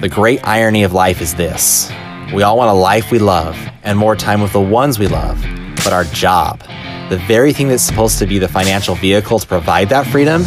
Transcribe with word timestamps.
The 0.00 0.08
great 0.08 0.46
irony 0.46 0.84
of 0.84 0.92
life 0.92 1.20
is 1.20 1.34
this 1.34 1.90
we 2.32 2.42
all 2.42 2.56
want 2.56 2.70
a 2.70 2.74
life 2.74 3.10
we 3.10 3.18
love 3.18 3.58
and 3.82 3.98
more 3.98 4.14
time 4.14 4.42
with 4.42 4.52
the 4.52 4.60
ones 4.60 4.98
we 4.98 5.08
love, 5.08 5.42
but 5.76 5.92
our 5.92 6.04
job, 6.04 6.60
the 7.08 7.20
very 7.26 7.52
thing 7.52 7.68
that's 7.68 7.82
supposed 7.82 8.18
to 8.18 8.26
be 8.26 8.38
the 8.38 8.48
financial 8.48 8.94
vehicle 8.94 9.38
to 9.38 9.46
provide 9.46 9.88
that 9.88 10.06
freedom, 10.06 10.42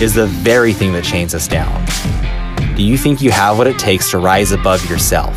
is 0.00 0.14
the 0.14 0.26
very 0.26 0.72
thing 0.72 0.92
that 0.92 1.04
chains 1.04 1.34
us 1.34 1.48
down. 1.48 1.84
Do 2.76 2.82
you 2.82 2.96
think 2.96 3.22
you 3.22 3.30
have 3.30 3.58
what 3.58 3.66
it 3.66 3.78
takes 3.78 4.10
to 4.10 4.18
rise 4.18 4.52
above 4.52 4.88
yourself? 4.88 5.36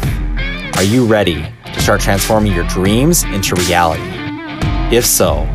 Are 0.75 0.83
you 0.83 1.05
ready 1.05 1.43
to 1.65 1.81
start 1.81 2.01
transforming 2.01 2.53
your 2.53 2.67
dreams 2.67 3.23
into 3.23 3.55
reality? 3.55 4.03
If 4.95 5.05
so, 5.05 5.47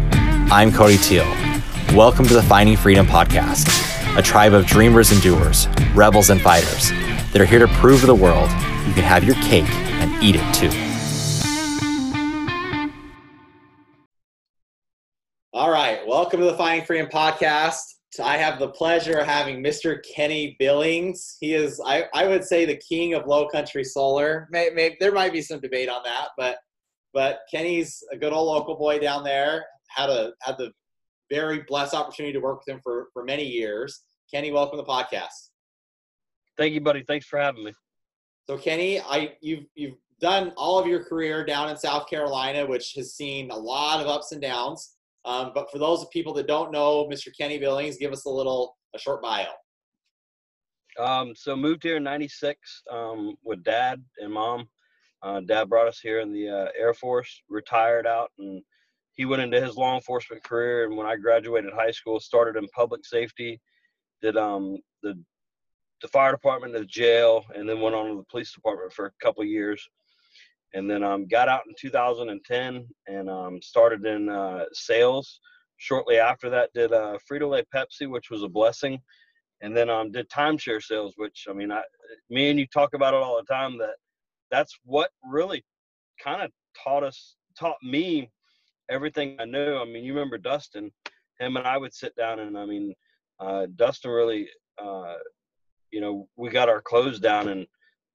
I'm 0.50 0.72
Cody 0.72 0.96
Teal. 0.96 1.29
Welcome 1.95 2.27
to 2.27 2.34
the 2.34 2.43
Finding 2.43 2.77
Freedom 2.77 3.07
Podcast, 3.07 3.68
a 4.18 4.22
tribe 4.22 4.52
of 4.52 4.66
dreamers 4.66 5.12
and 5.12 5.20
doers, 5.22 5.68
rebels 5.95 6.30
and 6.30 6.41
fighters 6.41 6.91
that 7.33 7.41
are 7.41 7.45
here 7.45 7.61
to 7.61 7.69
prove 7.75 8.01
to 8.01 8.07
the 8.07 8.15
world 8.15 8.51
you 8.87 8.95
can 8.95 9.05
have 9.05 9.23
your 9.23 9.37
cake 9.37 9.68
and 9.68 10.23
eat 10.23 10.36
it 10.36 10.54
too. 10.54 10.71
All 15.53 15.71
right, 15.71 16.01
welcome 16.07 16.40
to 16.40 16.46
the 16.46 16.57
Finding 16.57 16.85
Freedom 16.85 17.07
Podcast. 17.07 17.82
I 18.21 18.37
have 18.37 18.59
the 18.59 18.68
pleasure 18.68 19.18
of 19.18 19.27
having 19.27 19.63
Mr. 19.63 20.03
Kenny 20.03 20.57
Billings. 20.59 21.37
He 21.39 21.54
is, 21.54 21.81
I, 21.85 22.04
I 22.14 22.27
would 22.27 22.45
say, 22.45 22.64
the 22.64 22.77
king 22.77 23.14
of 23.14 23.27
low 23.27 23.46
country 23.46 23.85
solar. 23.85 24.49
Maybe, 24.51 24.75
maybe 24.75 24.96
there 24.99 25.12
might 25.12 25.32
be 25.32 25.43
some 25.43 25.61
debate 25.61 25.89
on 25.89 26.03
that, 26.04 26.29
but 26.37 26.59
but 27.12 27.40
Kenny's 27.51 28.03
a 28.12 28.17
good 28.17 28.32
old 28.32 28.49
local 28.49 28.76
boy 28.76 28.99
down 28.99 29.23
there. 29.23 29.65
Had 29.89 30.11
a 30.11 30.32
had 30.43 30.57
the 30.59 30.73
very 31.31 31.62
blessed 31.68 31.95
opportunity 31.95 32.33
to 32.33 32.41
work 32.41 32.61
with 32.61 32.75
him 32.75 32.81
for 32.83 33.09
for 33.12 33.25
many 33.25 33.45
years. 33.45 34.01
Kenny, 34.33 34.51
welcome 34.51 34.78
to 34.78 34.84
the 34.84 34.89
podcast. 34.89 35.50
Thank 36.56 36.75
you, 36.75 36.81
buddy. 36.81 37.05
Thanks 37.06 37.27
for 37.27 37.39
having 37.39 37.64
me. 37.64 37.72
So 38.48 38.59
Kenny, 38.59 39.00
I 39.00 39.34
you've 39.41 39.67
you've 39.75 39.97
done 40.20 40.53
all 40.56 40.78
of 40.78 40.86
your 40.86 41.05
career 41.05 41.45
down 41.45 41.70
in 41.70 41.77
South 41.77 42.09
Carolina, 42.09 42.67
which 42.67 42.95
has 42.95 43.15
seen 43.15 43.51
a 43.51 43.56
lot 43.56 44.01
of 44.01 44.06
ups 44.06 44.33
and 44.33 44.43
downs. 44.43 44.97
Um, 45.25 45.53
but 45.55 45.71
for 45.71 45.78
those 45.78 46.03
of 46.03 46.11
people 46.11 46.33
that 46.34 46.47
don't 46.47 46.73
know 46.73 47.06
Mr. 47.06 47.28
Kenny 47.37 47.59
Billings, 47.59 47.97
give 47.97 48.12
us 48.12 48.25
a 48.25 48.31
little 48.31 48.77
a 48.95 48.98
short 48.98 49.23
bio. 49.23 49.47
Um, 50.98 51.34
so 51.34 51.55
moved 51.56 51.83
here 51.83 51.97
in 51.97 52.03
'96 52.03 52.83
um, 52.91 53.37
with 53.45 53.62
dad 53.62 54.03
and 54.19 54.33
mom. 54.33 54.69
Uh, 55.23 55.41
dad 55.41 55.69
brought 55.69 55.87
us 55.87 56.01
here 56.01 56.21
in 56.21 56.33
the 56.33 56.48
uh, 56.48 56.69
Air 56.78 56.95
Force, 56.95 57.43
retired 57.48 58.06
out, 58.06 58.31
and 58.39 58.62
he 59.12 59.27
went 59.27 59.43
into 59.43 59.61
his 59.61 59.77
law 59.77 59.95
enforcement 59.95 60.43
career. 60.43 60.87
And 60.87 60.97
when 60.97 61.06
I 61.06 61.17
graduated 61.17 61.73
high 61.75 61.91
school, 61.91 62.21
started 62.21 62.56
in 62.56 62.67
public 62.69 63.05
safety, 63.05 63.61
did 64.23 64.37
um, 64.37 64.78
the 65.03 65.23
the 66.01 66.09
fire 66.09 66.33
department, 66.33 66.73
the 66.73 66.84
jail, 66.84 67.45
and 67.55 67.69
then 67.69 67.81
went 67.81 67.95
on 67.95 68.09
to 68.09 68.17
the 68.17 68.25
police 68.25 68.53
department 68.53 68.93
for 68.93 69.06
a 69.06 69.12
couple 69.23 69.45
years. 69.45 69.87
And 70.73 70.89
then 70.89 71.03
um, 71.03 71.27
got 71.27 71.48
out 71.48 71.62
in 71.67 71.75
2010 71.79 72.87
and 73.09 73.31
um, 73.31 73.61
started 73.61 74.06
in 74.06 74.28
uh, 74.28 74.65
sales. 74.73 75.41
Shortly 75.78 76.19
after 76.19 76.48
that, 76.51 76.73
did 76.75 76.93
uh, 76.93 77.19
Frito 77.31 77.51
Lay 77.51 77.65
Pepsi, 77.75 78.09
which 78.09 78.31
was 78.31 78.43
a 78.43 78.48
blessing, 78.48 79.01
and 79.62 79.77
then 79.77 79.91
um, 79.91 80.12
did 80.12 80.28
timeshare 80.28 80.83
sales, 80.83 81.15
which 81.17 81.47
I 81.48 81.55
mean, 81.55 81.73
I, 81.73 81.83
me 82.28 82.51
and 82.51 82.59
you 82.59 82.67
talk 82.67 82.95
about 82.95 83.15
it 83.15 83.23
all 83.23 83.37
the 83.37 83.53
time. 83.53 83.78
That 83.78 83.97
that's 84.51 84.78
what 84.84 85.11
really 85.25 85.65
kind 86.23 86.43
of 86.43 86.51
taught 86.83 87.03
us, 87.03 87.37
taught 87.59 87.78
me 87.83 88.31
everything 88.91 89.37
I 89.41 89.47
knew. 89.47 89.77
I 89.77 89.84
mean, 89.84 90.05
you 90.05 90.12
remember 90.12 90.39
Dustin? 90.39 90.93
Him 91.39 91.56
and 91.56 91.67
I 91.67 91.78
would 91.78 91.95
sit 91.95 92.15
down, 92.15 92.41
and 92.41 92.59
I 92.59 92.67
mean, 92.67 92.95
uh, 93.41 93.67
Dustin 93.77 94.11
really 94.11 94.48
uh, 94.78 95.15
you 95.91 96.01
know, 96.01 96.29
we 96.37 96.51
got 96.51 96.69
our 96.69 96.81
clothes 96.81 97.21
down 97.21 97.49
and 97.49 97.67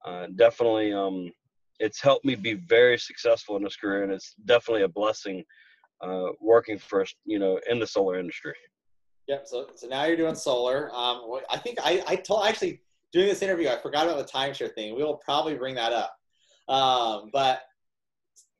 uh, 0.06 0.28
definitely 0.36 0.94
um, 0.94 1.32
it's 1.80 2.02
helped 2.02 2.26
me 2.26 2.36
be 2.36 2.54
very 2.54 2.98
successful 2.98 3.58
in 3.58 3.64
this 3.64 3.76
career. 3.76 4.04
And 4.04 4.12
it's 4.12 4.36
definitely 4.46 4.84
a 4.84 4.88
blessing 4.88 5.44
uh, 6.02 6.28
working 6.40 6.78
for, 6.78 7.02
us, 7.02 7.14
you 7.26 7.40
know, 7.40 7.60
in 7.70 7.80
the 7.80 7.88
solar 7.88 8.20
industry. 8.20 8.54
Yep. 9.28 9.48
So, 9.48 9.68
so 9.76 9.88
now 9.88 10.06
you're 10.06 10.18
doing 10.18 10.36
solar. 10.36 10.94
Um, 10.94 11.40
I 11.50 11.58
think 11.58 11.80
I, 11.84 12.04
I 12.08 12.16
told 12.16 12.46
actually 12.46 12.82
doing 13.12 13.28
this 13.28 13.42
interview, 13.42 13.70
I 13.70 13.78
forgot 13.78 14.08
about 14.08 14.18
the 14.18 14.32
timeshare 14.32 14.74
thing. 14.74 14.96
We 14.96 15.04
will 15.04 15.18
probably 15.18 15.56
bring 15.56 15.76
that 15.76 15.94
up. 15.94 16.16
Um, 16.68 17.30
but 17.34 17.62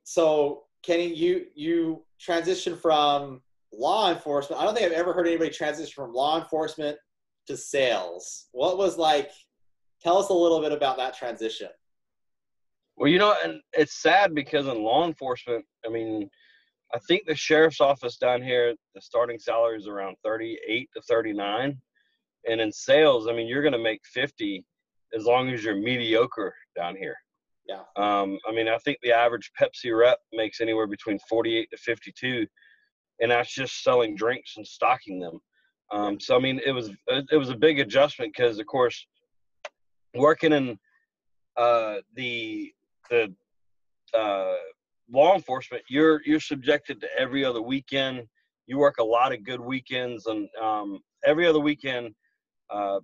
so 0.04 0.64
Kenny, 0.82 1.12
you, 1.12 1.46
you 1.54 2.02
transitioned 2.20 2.80
from 2.80 3.42
law 3.72 4.10
enforcement. 4.10 4.60
I 4.60 4.64
don't 4.64 4.74
think 4.74 4.86
I've 4.86 4.98
ever 4.98 5.12
heard 5.12 5.26
anybody 5.26 5.50
transition 5.50 5.92
from 5.94 6.12
law 6.12 6.40
enforcement 6.40 6.96
to 7.46 7.56
sales. 7.56 8.46
What 8.52 8.78
was 8.78 8.98
like? 8.98 9.30
Tell 10.02 10.18
us 10.18 10.28
a 10.28 10.34
little 10.34 10.60
bit 10.60 10.72
about 10.72 10.96
that 10.98 11.16
transition. 11.16 11.68
Well, 12.96 13.10
you 13.10 13.18
know, 13.18 13.34
and 13.44 13.60
it's 13.72 14.00
sad 14.00 14.34
because 14.34 14.66
in 14.66 14.82
law 14.82 15.06
enforcement, 15.06 15.64
I 15.84 15.90
mean, 15.90 16.30
I 16.94 16.98
think 17.08 17.26
the 17.26 17.34
sheriff's 17.34 17.80
office 17.80 18.16
down 18.16 18.42
here, 18.42 18.74
the 18.94 19.00
starting 19.00 19.38
salary 19.38 19.78
is 19.78 19.86
around 19.86 20.16
38 20.24 20.88
to 20.94 21.02
39. 21.02 21.76
And 22.48 22.60
in 22.60 22.72
sales, 22.72 23.26
I 23.28 23.32
mean, 23.32 23.48
you're 23.48 23.62
going 23.62 23.72
to 23.72 23.78
make 23.78 24.00
50 24.12 24.64
as 25.14 25.24
long 25.24 25.50
as 25.50 25.64
you're 25.64 25.76
mediocre 25.76 26.54
down 26.76 26.96
here. 26.96 27.16
Yeah. 27.68 27.82
Um, 27.96 28.38
I 28.48 28.52
mean, 28.52 28.68
I 28.68 28.78
think 28.78 28.98
the 29.02 29.12
average 29.12 29.50
Pepsi 29.60 29.96
rep 29.96 30.18
makes 30.32 30.60
anywhere 30.60 30.86
between 30.86 31.18
48 31.28 31.68
to 31.70 31.76
52, 31.76 32.46
and 33.20 33.30
that's 33.30 33.52
just 33.52 33.82
selling 33.82 34.14
drinks 34.14 34.54
and 34.56 34.66
stocking 34.66 35.18
them. 35.18 35.40
Um, 35.92 36.18
so 36.20 36.36
I 36.36 36.40
mean, 36.40 36.60
it 36.64 36.72
was 36.72 36.90
it 37.08 37.36
was 37.36 37.50
a 37.50 37.56
big 37.56 37.78
adjustment 37.78 38.34
because, 38.36 38.58
of 38.58 38.66
course, 38.66 39.06
working 40.14 40.52
in 40.52 40.78
uh, 41.56 41.96
the 42.14 42.72
the 43.10 43.32
uh, 44.14 44.54
law 45.10 45.34
enforcement, 45.34 45.82
you're 45.88 46.20
you're 46.24 46.40
subjected 46.40 47.00
to 47.00 47.08
every 47.18 47.44
other 47.44 47.62
weekend. 47.62 48.26
You 48.66 48.78
work 48.78 48.96
a 48.98 49.04
lot 49.04 49.32
of 49.32 49.44
good 49.44 49.60
weekends, 49.60 50.26
and 50.26 50.48
um, 50.60 51.00
every 51.24 51.46
other 51.46 51.60
weekend, 51.60 52.14
uh, 52.70 53.00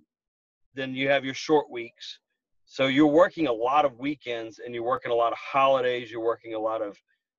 then 0.75 0.93
you 0.93 1.07
have 1.09 1.23
your 1.23 1.33
short 1.33 1.69
weeks. 1.69 2.19
So 2.65 2.87
you're 2.87 3.07
working 3.07 3.47
a 3.47 3.53
lot 3.53 3.85
of 3.85 3.97
weekends, 3.99 4.59
and 4.59 4.73
you're 4.73 4.83
working 4.83 5.11
a 5.11 5.15
lot 5.15 5.31
of 5.31 5.37
holidays. 5.37 6.11
You're 6.11 6.23
working 6.23 6.53
a 6.53 6.59
lot 6.59 6.81
of 6.81 6.97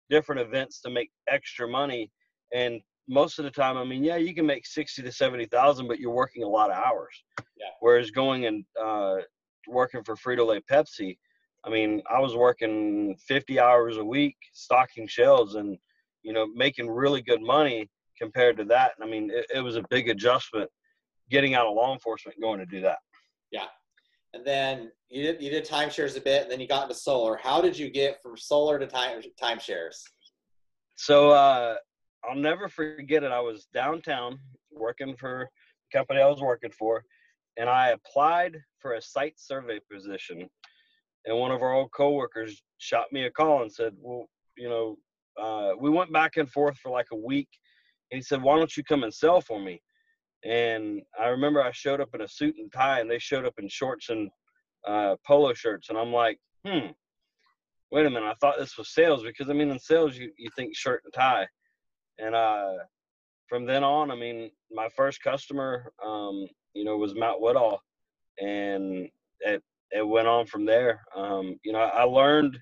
different 0.09 0.41
events 0.41 0.81
to 0.83 0.91
make 0.91 1.11
extra 1.29 1.69
money. 1.69 2.11
And 2.53 2.81
most 3.09 3.39
of 3.39 3.45
the 3.45 3.51
time, 3.51 3.77
I 3.77 3.85
mean, 3.85 4.03
yeah, 4.03 4.17
you 4.17 4.35
can 4.35 4.47
make 4.47 4.67
sixty 4.67 5.03
to 5.03 5.13
seventy 5.13 5.47
thousand, 5.47 5.89
but 5.89 5.99
you're 5.99 6.11
working 6.11 6.43
a 6.43 6.49
lot 6.49 6.71
of 6.71 6.77
hours. 6.77 7.25
Yeah. 7.57 7.67
Whereas 7.81 8.11
going 8.11 8.47
and 8.47 8.65
uh, 8.83 9.17
working 9.69 10.03
for 10.05 10.17
Frito 10.17 10.47
Lay 10.47 10.61
Pepsi, 10.71 11.17
I 11.65 11.71
mean, 11.71 12.03
I 12.11 12.21
was 12.21 12.35
working 12.35 13.17
fifty 13.27 13.61
hours 13.61 13.99
a 13.99 14.05
week 14.05 14.37
stocking 14.53 15.07
shelves 15.07 15.55
and 15.55 15.77
you 16.23 16.33
know 16.33 16.47
making 16.55 16.89
really 16.89 17.23
good 17.23 17.43
money 17.43 17.89
compared 18.19 18.57
to 18.59 18.65
that. 18.65 18.93
I 19.03 19.07
mean, 19.07 19.31
it, 19.31 19.47
it 19.55 19.61
was 19.61 19.77
a 19.77 19.85
big 19.91 20.09
adjustment 20.09 20.71
getting 21.31 21.55
out 21.55 21.67
of 21.67 21.75
law 21.75 21.93
enforcement 21.93 22.41
going 22.41 22.61
to 22.61 22.67
do 22.67 22.81
that. 22.83 22.99
Yeah. 23.51 23.67
And 24.35 24.45
then 24.45 24.91
you 25.09 25.23
did 25.23 25.43
you 25.43 25.51
did 25.51 25.67
timeshares 25.67 26.17
a 26.17 26.21
bit, 26.21 26.43
and 26.43 26.51
then 26.51 26.61
you 26.61 26.67
got 26.67 26.85
into 26.85 26.95
solar. 26.95 27.37
How 27.37 27.61
did 27.61 27.79
you 27.79 27.91
get 27.91 28.21
from 28.23 28.37
solar 28.37 28.79
to 28.79 28.87
time 28.87 29.21
timeshares? 29.41 30.03
So 30.97 31.31
uh, 31.31 31.77
I'll 32.29 32.37
never 32.37 32.69
forget 32.69 33.23
it. 33.23 33.33
I 33.33 33.41
was 33.41 33.67
downtown 33.75 34.39
working 34.73 35.17
for 35.17 35.49
the 35.91 35.99
company 35.99 36.21
I 36.21 36.29
was 36.29 36.41
working 36.41 36.71
for, 36.71 37.05
and 37.57 37.69
I 37.69 37.91
applied 37.91 38.59
for 38.79 38.95
a 38.95 39.03
site 39.03 39.39
survey 39.39 39.81
position. 39.91 40.49
And 41.27 41.39
one 41.39 41.51
of 41.51 41.63
our 41.63 41.73
old 41.73 41.93
coworkers 41.93 42.63
shot 42.79 43.13
me 43.13 43.25
a 43.25 43.31
call 43.31 43.63
and 43.63 43.73
said, 43.73 43.95
"Well, 43.99 44.29
you 44.57 44.69
know, 44.69 44.99
uh, 45.37 45.75
we 45.79 45.91
went 45.91 46.13
back 46.13 46.37
and 46.37 46.51
forth 46.51 46.77
for 46.79 46.91
like 46.91 47.11
a 47.13 47.17
week." 47.17 47.49
And 48.11 48.19
he 48.19 48.23
said, 48.23 48.43
"Why 48.43 48.57
don't 48.57 48.77
you 48.77 48.85
come 48.85 49.05
and 49.05 49.13
sell 49.15 49.41
for 49.41 49.61
me?" 49.61 49.83
And 50.45 51.03
I 51.19 51.29
remember 51.29 51.63
I 51.63 51.73
showed 51.73 52.01
up 52.01 52.15
in 52.15 52.21
a 52.23 52.29
suit 52.29 52.57
and 52.59 52.71
tie, 52.73 53.01
and 53.01 53.11
they 53.11 53.19
showed 53.19 53.47
up 53.47 53.59
in 53.59 53.69
shorts 53.69 54.11
and 54.11 54.31
uh, 54.87 55.17
polo 55.27 55.55
shirts, 55.55 55.89
and 55.89 55.99
I'm 55.99 56.13
like, 56.13 56.39
"Hmm, 56.67 56.89
wait 57.91 58.07
a 58.07 58.11
minute. 58.11 58.29
I 58.29 58.35
thought 58.35 58.59
this 58.59 58.77
was 58.77 58.93
sales 58.93 59.23
because 59.23 59.49
I 59.49 59.55
mean, 59.55 59.71
in 59.71 59.79
sales, 59.79 60.17
you 60.17 60.33
you 60.37 60.51
think 60.57 60.77
shirt 60.77 61.03
and 61.05 61.13
tie." 61.13 61.47
And 62.19 62.35
uh, 62.35 62.75
from 63.49 63.67
then 63.67 63.85
on, 63.85 64.11
I 64.11 64.17
mean, 64.17 64.51
my 64.71 64.89
first 64.97 65.23
customer, 65.23 65.93
um, 66.05 66.47
you 66.75 66.85
know, 66.85 66.97
was 66.97 67.15
Matt 67.15 67.41
Woodall, 67.41 67.81
and 68.41 69.09
it 69.41 69.63
it 69.91 70.07
went 70.07 70.29
on 70.29 70.47
from 70.47 70.65
there. 70.65 71.01
Um, 71.15 71.59
you 71.65 71.73
know, 71.73 71.79
I 71.79 72.03
learned 72.03 72.59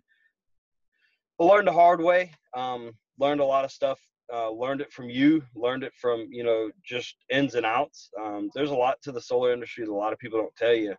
I 1.40 1.44
learned 1.44 1.68
the 1.68 1.72
hard 1.72 2.00
way. 2.00 2.30
Um, 2.54 2.92
learned 3.18 3.40
a 3.40 3.44
lot 3.44 3.64
of 3.64 3.72
stuff. 3.72 3.98
Uh, 4.32 4.50
learned 4.50 4.80
it 4.80 4.92
from 4.92 5.10
you. 5.10 5.42
Learned 5.54 5.82
it 5.82 5.92
from 6.00 6.28
you 6.30 6.44
know 6.44 6.70
just 6.84 7.16
ins 7.30 7.54
and 7.54 7.66
outs. 7.66 8.10
Um, 8.20 8.50
there's 8.54 8.70
a 8.70 8.74
lot 8.74 8.96
to 9.02 9.12
the 9.12 9.20
solar 9.20 9.52
industry 9.52 9.84
that 9.84 9.90
a 9.90 9.94
lot 9.94 10.12
of 10.12 10.18
people 10.18 10.38
don't 10.38 10.56
tell 10.56 10.74
you. 10.74 10.94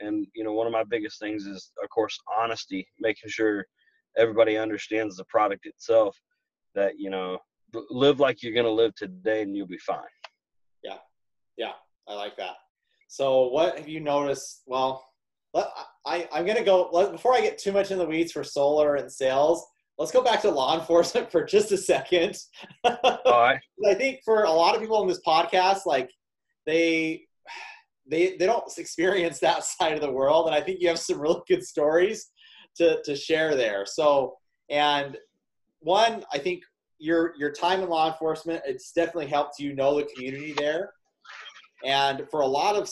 And 0.00 0.26
you 0.34 0.44
know, 0.44 0.52
one 0.52 0.66
of 0.66 0.72
my 0.72 0.84
biggest 0.84 1.18
things 1.18 1.46
is, 1.46 1.72
of 1.82 1.88
course, 1.90 2.18
honesty. 2.38 2.86
Making 3.00 3.30
sure 3.30 3.64
everybody 4.18 4.56
understands 4.56 5.16
the 5.16 5.24
product 5.24 5.66
itself. 5.66 6.16
That 6.74 6.98
you 6.98 7.10
know, 7.10 7.38
live 7.90 8.20
like 8.20 8.42
you're 8.42 8.54
going 8.54 8.66
to 8.66 8.72
live 8.72 8.94
today 8.94 9.42
and 9.42 9.56
you'll 9.56 9.66
be 9.66 9.78
fine. 9.78 9.98
Yeah. 10.82 10.98
Yeah. 11.56 11.72
I 12.08 12.14
like 12.14 12.36
that. 12.36 12.56
So 13.08 13.48
what 13.48 13.78
have 13.78 13.88
you 13.88 14.00
noticed? 14.00 14.62
Well, 14.66 15.04
I, 16.06 16.28
I'm 16.32 16.46
gonna 16.46 16.64
go 16.64 17.10
before 17.10 17.34
I 17.34 17.40
get 17.40 17.58
too 17.58 17.72
much 17.72 17.90
in 17.90 17.98
the 17.98 18.06
weeds 18.06 18.32
for 18.32 18.44
solar 18.44 18.96
and 18.96 19.10
sales. 19.10 19.66
Let's 19.98 20.12
go 20.12 20.22
back 20.22 20.42
to 20.42 20.50
law 20.50 20.78
enforcement 20.78 21.30
for 21.30 21.44
just 21.44 21.72
a 21.72 21.76
second. 21.76 22.36
All 22.84 23.22
right. 23.26 23.58
I 23.88 23.94
think 23.94 24.20
for 24.24 24.44
a 24.44 24.50
lot 24.50 24.74
of 24.74 24.80
people 24.80 25.00
in 25.02 25.08
this 25.08 25.20
podcast, 25.26 25.86
like 25.86 26.10
they 26.66 27.24
they 28.08 28.36
they 28.36 28.46
don't 28.46 28.64
experience 28.78 29.38
that 29.40 29.64
side 29.78 29.94
of 29.94 30.00
the 30.00 30.12
world, 30.12 30.46
and 30.46 30.54
I 30.54 30.60
think 30.60 30.80
you 30.80 30.88
have 30.88 30.98
some 30.98 31.20
really 31.20 31.40
good 31.48 31.64
stories 31.64 32.30
to 32.76 33.02
to 33.04 33.16
share 33.16 33.56
there. 33.56 33.84
So, 33.86 34.36
and 34.70 35.16
one, 35.80 36.24
I 36.32 36.38
think 36.38 36.62
your 36.98 37.34
your 37.38 37.52
time 37.52 37.82
in 37.82 37.88
law 37.88 38.10
enforcement, 38.10 38.62
it's 38.66 38.92
definitely 38.92 39.26
helped 39.26 39.58
you 39.58 39.74
know 39.74 39.96
the 39.96 40.04
community 40.14 40.52
there, 40.52 40.92
and 41.84 42.26
for 42.30 42.40
a 42.40 42.46
lot 42.46 42.76
of 42.76 42.88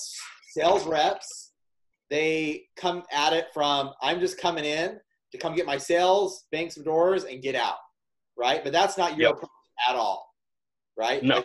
sales 0.50 0.86
reps, 0.86 1.52
they 2.10 2.64
come 2.76 3.02
at 3.12 3.32
it 3.32 3.46
from 3.52 3.90
I'm 4.02 4.20
just 4.20 4.38
coming 4.38 4.64
in 4.64 4.98
to 5.32 5.38
come 5.38 5.54
get 5.54 5.66
my 5.66 5.78
sales, 5.78 6.44
bang 6.52 6.70
some 6.70 6.84
doors, 6.84 7.24
and 7.24 7.42
get 7.42 7.54
out, 7.54 7.78
right? 8.36 8.62
But 8.62 8.72
that's 8.72 8.96
not 8.96 9.16
your 9.16 9.28
yep. 9.28 9.36
approach 9.36 9.50
at 9.88 9.96
all, 9.96 10.28
right? 10.96 11.22
No. 11.22 11.42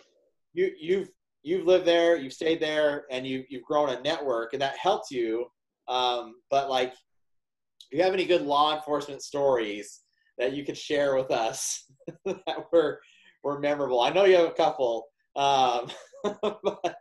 you 0.52 0.70
you've 0.80 1.08
you've 1.42 1.66
lived 1.66 1.86
there, 1.86 2.16
you've 2.16 2.32
stayed 2.32 2.60
there, 2.60 3.04
and 3.10 3.26
you 3.26 3.44
you've 3.48 3.64
grown 3.64 3.88
a 3.88 4.00
network, 4.02 4.52
and 4.52 4.62
that 4.62 4.76
helped 4.76 5.10
you. 5.10 5.46
Um, 5.88 6.36
but 6.50 6.70
like, 6.70 6.92
do 6.92 7.96
you 7.96 8.02
have 8.02 8.14
any 8.14 8.26
good 8.26 8.42
law 8.42 8.76
enforcement 8.76 9.22
stories 9.22 10.00
that 10.38 10.52
you 10.52 10.64
could 10.64 10.76
share 10.76 11.16
with 11.16 11.30
us 11.30 11.84
that 12.24 12.66
were 12.72 13.00
were 13.42 13.58
memorable? 13.58 14.00
I 14.00 14.10
know 14.10 14.24
you 14.24 14.36
have 14.36 14.48
a 14.48 14.52
couple, 14.52 15.06
um, 15.36 15.90
but 16.42 16.96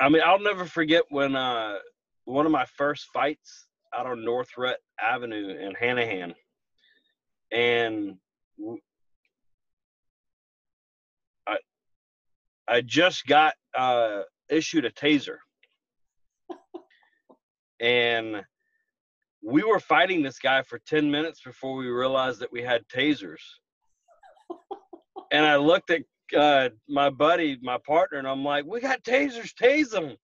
I 0.00 0.08
mean, 0.08 0.22
I'll 0.24 0.40
never 0.40 0.66
forget 0.66 1.04
when 1.08 1.34
uh, 1.34 1.76
one 2.24 2.46
of 2.46 2.52
my 2.52 2.66
first 2.76 3.06
fights 3.12 3.66
out 3.96 4.06
on 4.06 4.24
North 4.24 4.48
Rhett 4.56 4.78
Avenue 5.00 5.56
in 5.58 5.72
Hanahan, 5.74 6.34
and 7.50 8.16
I 11.46 11.56
I 12.68 12.80
just 12.82 13.26
got 13.26 13.54
uh, 13.76 14.22
issued 14.48 14.84
a 14.84 14.90
taser, 14.90 15.36
and 17.80 18.42
we 19.46 19.62
were 19.62 19.78
fighting 19.78 20.22
this 20.22 20.40
guy 20.40 20.60
for 20.62 20.80
ten 20.80 21.08
minutes 21.08 21.40
before 21.40 21.76
we 21.76 21.86
realized 21.86 22.40
that 22.40 22.50
we 22.50 22.62
had 22.62 22.82
tasers. 22.88 23.42
And 25.30 25.46
I 25.46 25.56
looked 25.56 25.90
at 25.90 26.02
uh, 26.36 26.70
my 26.88 27.10
buddy, 27.10 27.56
my 27.62 27.78
partner, 27.86 28.18
and 28.18 28.26
I'm 28.26 28.44
like, 28.44 28.64
"We 28.66 28.80
got 28.80 29.04
tasers, 29.04 29.54
tase 29.54 29.90
them." 29.90 30.16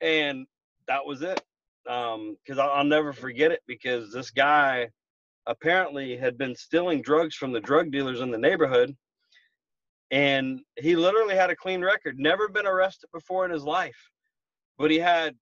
And 0.00 0.46
that 0.88 1.04
was 1.04 1.20
it. 1.20 1.42
Um, 1.86 2.36
because 2.42 2.58
I'll, 2.58 2.70
I'll 2.70 2.84
never 2.84 3.12
forget 3.12 3.52
it 3.52 3.60
because 3.66 4.10
this 4.12 4.30
guy 4.30 4.88
apparently 5.46 6.16
had 6.16 6.38
been 6.38 6.56
stealing 6.56 7.02
drugs 7.02 7.36
from 7.36 7.52
the 7.52 7.60
drug 7.60 7.92
dealers 7.92 8.20
in 8.20 8.30
the 8.30 8.38
neighborhood, 8.38 8.96
and 10.10 10.60
he 10.76 10.96
literally 10.96 11.36
had 11.36 11.50
a 11.50 11.56
clean 11.56 11.82
record. 11.82 12.18
Never 12.18 12.48
been 12.48 12.66
arrested 12.66 13.10
before 13.12 13.44
in 13.44 13.50
his 13.50 13.64
life, 13.64 14.10
but 14.78 14.90
he 14.90 14.98
had 14.98 15.36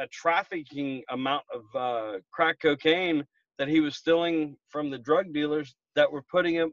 a, 0.00 0.06
trafficking 0.08 1.02
amount 1.10 1.44
of 1.52 1.62
uh, 1.74 2.18
crack 2.32 2.58
cocaine 2.60 3.24
that 3.58 3.68
he 3.68 3.80
was 3.80 3.96
stealing 3.96 4.56
from 4.68 4.90
the 4.90 4.98
drug 4.98 5.32
dealers 5.32 5.74
that 5.94 6.10
were 6.10 6.22
putting 6.30 6.54
him 6.54 6.72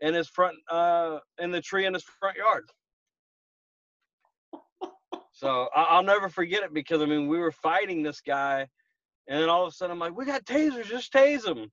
in 0.00 0.14
his 0.14 0.28
front 0.28 0.56
uh 0.70 1.18
in 1.38 1.50
the 1.50 1.60
tree 1.60 1.86
in 1.86 1.94
his 1.94 2.04
front 2.04 2.36
yard. 2.36 2.64
so 5.32 5.68
I, 5.76 5.96
will 5.96 6.04
never 6.04 6.28
forget 6.28 6.62
it 6.62 6.72
because 6.72 7.02
I 7.02 7.06
mean 7.06 7.28
we 7.28 7.38
were 7.38 7.52
fighting 7.52 8.02
this 8.02 8.20
guy, 8.20 8.66
and 9.28 9.42
then 9.42 9.48
all 9.48 9.66
of 9.66 9.72
a 9.72 9.72
sudden 9.72 9.92
I'm 9.92 9.98
like, 9.98 10.16
we 10.16 10.24
got 10.24 10.44
tasers, 10.44 10.86
just 10.86 11.12
tase 11.12 11.46
him. 11.46 11.70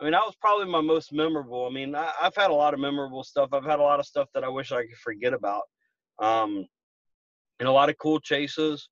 I 0.00 0.04
mean 0.04 0.12
that 0.12 0.26
was 0.26 0.36
probably 0.40 0.66
my 0.66 0.80
most 0.80 1.12
memorable. 1.12 1.66
I 1.66 1.70
mean 1.70 1.94
I, 1.94 2.12
have 2.20 2.36
had 2.36 2.50
a 2.50 2.54
lot 2.54 2.74
of 2.74 2.80
memorable 2.80 3.24
stuff. 3.24 3.50
I've 3.52 3.64
had 3.64 3.80
a 3.80 3.82
lot 3.82 4.00
of 4.00 4.06
stuff 4.06 4.28
that 4.34 4.44
I 4.44 4.48
wish 4.48 4.70
I 4.70 4.82
could 4.82 4.98
forget 5.02 5.32
about, 5.32 5.62
um, 6.20 6.66
and 7.58 7.68
a 7.68 7.72
lot 7.72 7.88
of 7.88 7.98
cool 7.98 8.20
chases, 8.20 8.88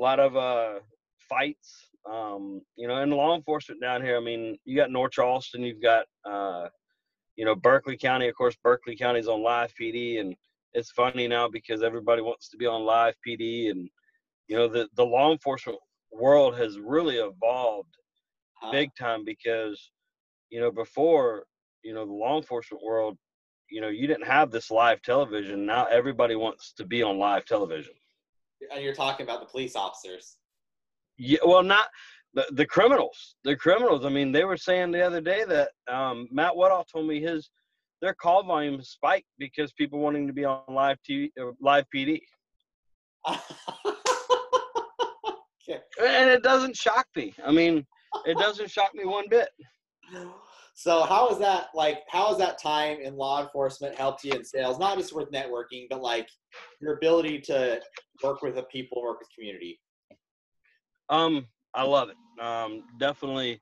a 0.00 0.02
lot 0.02 0.18
of 0.18 0.36
uh 0.36 0.80
fights. 1.28 1.88
Um, 2.10 2.62
you 2.76 2.88
know, 2.88 3.02
in 3.02 3.10
law 3.10 3.36
enforcement 3.36 3.80
down 3.80 4.02
here, 4.02 4.16
I 4.16 4.20
mean, 4.20 4.56
you 4.64 4.74
got 4.74 4.90
North 4.90 5.12
Charleston, 5.12 5.62
you've 5.62 5.82
got 5.82 6.06
uh, 6.24 6.68
you 7.36 7.44
know, 7.44 7.54
Berkeley 7.54 7.96
County, 7.96 8.26
of 8.28 8.34
course, 8.34 8.56
Berkeley 8.62 8.96
County's 8.96 9.28
on 9.28 9.42
live 9.42 9.72
PD, 9.80 10.18
and 10.20 10.34
it's 10.72 10.90
funny 10.90 11.28
now 11.28 11.48
because 11.48 11.82
everybody 11.82 12.22
wants 12.22 12.48
to 12.48 12.56
be 12.56 12.66
on 12.66 12.82
live 12.82 13.14
PD, 13.26 13.70
and 13.70 13.88
you 14.48 14.56
know, 14.56 14.66
the 14.66 14.88
the 14.96 15.04
law 15.04 15.30
enforcement 15.30 15.78
world 16.12 16.56
has 16.56 16.78
really 16.78 17.16
evolved 17.16 17.94
huh. 18.54 18.72
big 18.72 18.90
time 18.98 19.24
because 19.24 19.90
you 20.50 20.60
know 20.60 20.70
before 20.70 21.44
you 21.82 21.94
know 21.94 22.04
the 22.04 22.12
law 22.12 22.36
enforcement 22.36 22.82
world 22.82 23.16
you 23.70 23.80
know 23.80 23.88
you 23.88 24.06
didn't 24.06 24.26
have 24.26 24.50
this 24.50 24.70
live 24.70 25.00
television 25.02 25.64
now 25.64 25.86
everybody 25.86 26.34
wants 26.34 26.72
to 26.72 26.84
be 26.84 27.02
on 27.02 27.18
live 27.18 27.44
television 27.44 27.94
and 28.72 28.82
you're 28.82 28.94
talking 28.94 29.24
about 29.24 29.40
the 29.40 29.46
police 29.46 29.76
officers 29.76 30.36
yeah 31.18 31.38
well 31.44 31.62
not 31.62 31.86
the, 32.34 32.46
the 32.52 32.66
criminals, 32.66 33.36
the 33.44 33.56
criminals. 33.56 34.04
I 34.04 34.08
mean, 34.08 34.32
they 34.32 34.44
were 34.44 34.56
saying 34.56 34.92
the 34.92 35.04
other 35.04 35.20
day 35.20 35.44
that 35.48 35.70
um, 35.92 36.28
Matt 36.30 36.56
Woodall 36.56 36.84
told 36.84 37.08
me 37.08 37.20
his 37.20 37.50
their 38.00 38.14
call 38.14 38.42
volume 38.44 38.82
spiked 38.82 39.26
because 39.38 39.72
people 39.72 39.98
wanting 39.98 40.26
to 40.26 40.32
be 40.32 40.44
on 40.44 40.62
live 40.68 40.96
TV, 41.08 41.30
uh, 41.40 41.50
live 41.60 41.84
PD. 41.94 42.20
okay. 43.28 43.38
And 46.00 46.30
it 46.30 46.42
doesn't 46.42 46.76
shock 46.76 47.06
me. 47.14 47.34
I 47.44 47.52
mean, 47.52 47.86
it 48.24 48.38
doesn't 48.38 48.70
shock 48.70 48.94
me 48.94 49.04
one 49.04 49.28
bit. 49.28 49.50
So 50.80 51.02
how 51.02 51.28
is 51.28 51.36
that 51.40 51.66
like? 51.74 52.04
How 52.08 52.28
has 52.28 52.38
that 52.38 52.56
time 52.58 53.00
in 53.02 53.14
law 53.14 53.42
enforcement 53.42 53.94
helped 53.94 54.24
you 54.24 54.32
in 54.32 54.42
sales? 54.42 54.78
Not 54.78 54.96
just 54.96 55.14
with 55.14 55.30
networking, 55.30 55.86
but 55.90 56.00
like 56.00 56.26
your 56.80 56.94
ability 56.94 57.38
to 57.42 57.82
work 58.24 58.40
with 58.40 58.54
the 58.54 58.62
people, 58.62 59.02
work 59.02 59.18
with 59.18 59.28
community. 59.34 59.78
Um, 61.10 61.46
I 61.74 61.82
love 61.82 62.08
it. 62.08 62.42
Um, 62.42 62.84
definitely, 62.98 63.60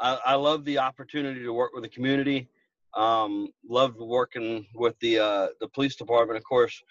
I, 0.00 0.18
I, 0.26 0.34
love 0.34 0.64
the 0.64 0.76
opportunity 0.76 1.40
to 1.40 1.52
work 1.52 1.70
with 1.72 1.84
the 1.84 1.88
community. 1.88 2.48
Um, 2.96 3.50
love 3.68 3.94
working 3.94 4.66
with 4.74 4.98
the 4.98 5.20
uh, 5.20 5.46
the 5.60 5.68
police 5.68 5.94
department. 5.94 6.36
Of 6.36 6.42
course, 6.42 6.82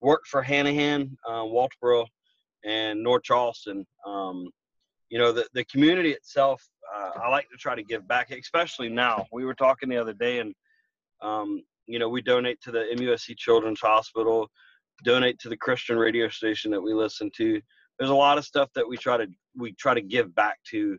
worked 0.00 0.28
for 0.28 0.44
Hanahan, 0.44 1.10
uh, 1.28 1.42
Walterboro, 1.42 2.06
and 2.64 3.02
North 3.02 3.24
Charleston. 3.24 3.84
Um, 4.06 4.48
you 5.08 5.18
know, 5.18 5.32
the 5.32 5.44
the 5.54 5.64
community 5.64 6.12
itself. 6.12 6.64
I 7.22 7.28
like 7.28 7.48
to 7.50 7.56
try 7.56 7.74
to 7.74 7.82
give 7.82 8.06
back, 8.06 8.30
especially 8.30 8.88
now. 8.88 9.26
We 9.32 9.44
were 9.44 9.54
talking 9.54 9.88
the 9.88 9.96
other 9.96 10.12
day, 10.12 10.40
and 10.40 10.54
um, 11.22 11.62
you 11.86 11.98
know, 11.98 12.08
we 12.08 12.22
donate 12.22 12.60
to 12.62 12.70
the 12.70 12.86
MUSC 12.96 13.36
Children's 13.36 13.80
Hospital, 13.80 14.48
donate 15.04 15.38
to 15.40 15.48
the 15.48 15.56
Christian 15.56 15.96
radio 15.96 16.28
station 16.28 16.70
that 16.70 16.80
we 16.80 16.92
listen 16.92 17.30
to. 17.36 17.60
There's 17.98 18.10
a 18.10 18.14
lot 18.14 18.38
of 18.38 18.44
stuff 18.44 18.68
that 18.74 18.88
we 18.88 18.96
try 18.96 19.16
to 19.16 19.26
we 19.56 19.72
try 19.72 19.94
to 19.94 20.00
give 20.00 20.34
back 20.34 20.58
to 20.70 20.96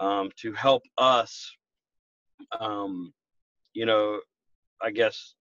um, 0.00 0.30
to 0.40 0.52
help 0.52 0.82
us 0.98 1.50
um, 2.60 3.12
you 3.74 3.86
know 3.86 4.20
i 4.82 4.90
guess 4.90 5.34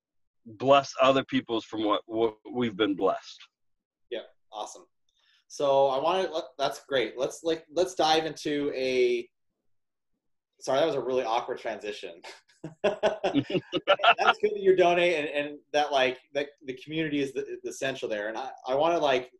bless 0.45 0.93
other 1.01 1.23
people's 1.25 1.65
from 1.65 1.83
what, 1.83 2.01
what 2.05 2.35
we've 2.51 2.77
been 2.77 2.95
blessed. 2.95 3.39
Yeah 4.09 4.21
awesome. 4.51 4.85
So 5.47 5.87
i 5.87 5.99
want 5.99 6.31
to 6.31 6.43
that's 6.57 6.81
great. 6.87 7.17
Let's 7.17 7.43
like 7.43 7.65
let's 7.73 7.95
dive 7.95 8.25
into 8.25 8.71
a 8.75 9.27
sorry 10.61 10.79
that 10.79 10.85
was 10.85 10.95
a 10.95 11.01
really 11.01 11.23
awkward 11.23 11.59
transition 11.59 12.21
that's 12.83 14.37
good 14.39 14.51
that 14.51 14.61
you're 14.61 14.75
donating 14.75 15.19
and, 15.19 15.27
and, 15.29 15.57
that 15.73 15.91
like 15.91 16.19
that 16.33 16.47
the 16.65 16.77
community 16.83 17.19
is 17.19 17.33
the, 17.33 17.43
the 17.63 17.69
essential 17.69 18.07
there 18.07 18.29
and 18.29 18.37
i, 18.37 18.49
I 18.67 18.75
want 18.75 18.93
to 18.93 18.99
like 18.99 19.31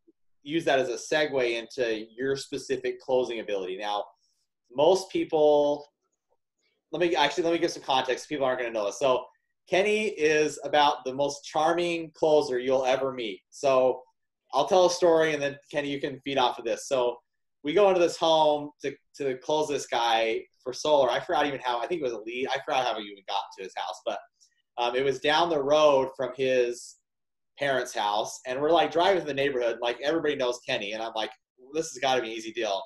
use 0.43 0.65
that 0.65 0.79
as 0.79 0.89
a 0.89 0.93
segue 0.93 1.59
into 1.59 2.05
your 2.15 2.35
specific 2.35 2.99
closing 2.99 3.39
ability. 3.39 3.77
Now, 3.77 4.05
most 4.73 5.09
people, 5.11 5.87
let 6.91 7.01
me 7.01 7.15
actually 7.15 7.43
let 7.43 7.53
me 7.53 7.59
give 7.59 7.71
some 7.71 7.83
context. 7.83 8.29
People 8.29 8.45
aren't 8.45 8.59
going 8.59 8.71
to 8.71 8.77
know 8.77 8.85
this. 8.85 8.99
So, 8.99 9.25
Kenny 9.69 10.07
is 10.07 10.59
about 10.63 11.05
the 11.05 11.13
most 11.13 11.45
charming 11.45 12.11
closer 12.13 12.59
you'll 12.59 12.85
ever 12.85 13.11
meet. 13.11 13.41
So, 13.49 14.01
I'll 14.53 14.67
tell 14.67 14.85
a 14.85 14.91
story, 14.91 15.33
and 15.33 15.41
then 15.41 15.57
Kenny, 15.71 15.89
you 15.89 16.01
can 16.01 16.19
feed 16.21 16.37
off 16.37 16.59
of 16.59 16.65
this. 16.65 16.87
So, 16.87 17.17
we 17.63 17.73
go 17.73 17.89
into 17.89 17.99
this 17.99 18.17
home 18.17 18.71
to 18.81 18.93
to 19.17 19.37
close 19.37 19.67
this 19.67 19.87
guy 19.87 20.41
for 20.63 20.73
solar. 20.73 21.09
I 21.09 21.19
forgot 21.19 21.45
even 21.45 21.59
how. 21.63 21.79
I 21.79 21.87
think 21.87 22.01
it 22.01 22.03
was 22.03 22.13
a 22.13 22.19
lead. 22.19 22.47
I 22.47 22.59
forgot 22.65 22.85
how 22.85 22.97
we 22.97 23.03
even 23.03 23.23
got 23.27 23.43
to 23.57 23.63
his 23.63 23.73
house, 23.75 24.01
but 24.05 24.19
um, 24.77 24.95
it 24.95 25.03
was 25.03 25.19
down 25.19 25.49
the 25.49 25.61
road 25.61 26.09
from 26.15 26.31
his 26.35 26.97
parents' 27.59 27.93
house, 27.93 28.39
and 28.47 28.59
we're 28.59 28.71
like 28.71 28.91
driving 28.91 29.21
to 29.21 29.27
the 29.27 29.33
neighborhood. 29.33 29.77
Like 29.81 29.99
everybody 30.03 30.35
knows 30.35 30.59
Kenny, 30.67 30.93
and 30.93 31.03
I'm 31.03 31.13
like, 31.15 31.31
this 31.73 31.89
has 31.89 31.99
got 31.99 32.15
to 32.15 32.21
be 32.21 32.31
an 32.31 32.37
easy 32.37 32.51
deal. 32.51 32.81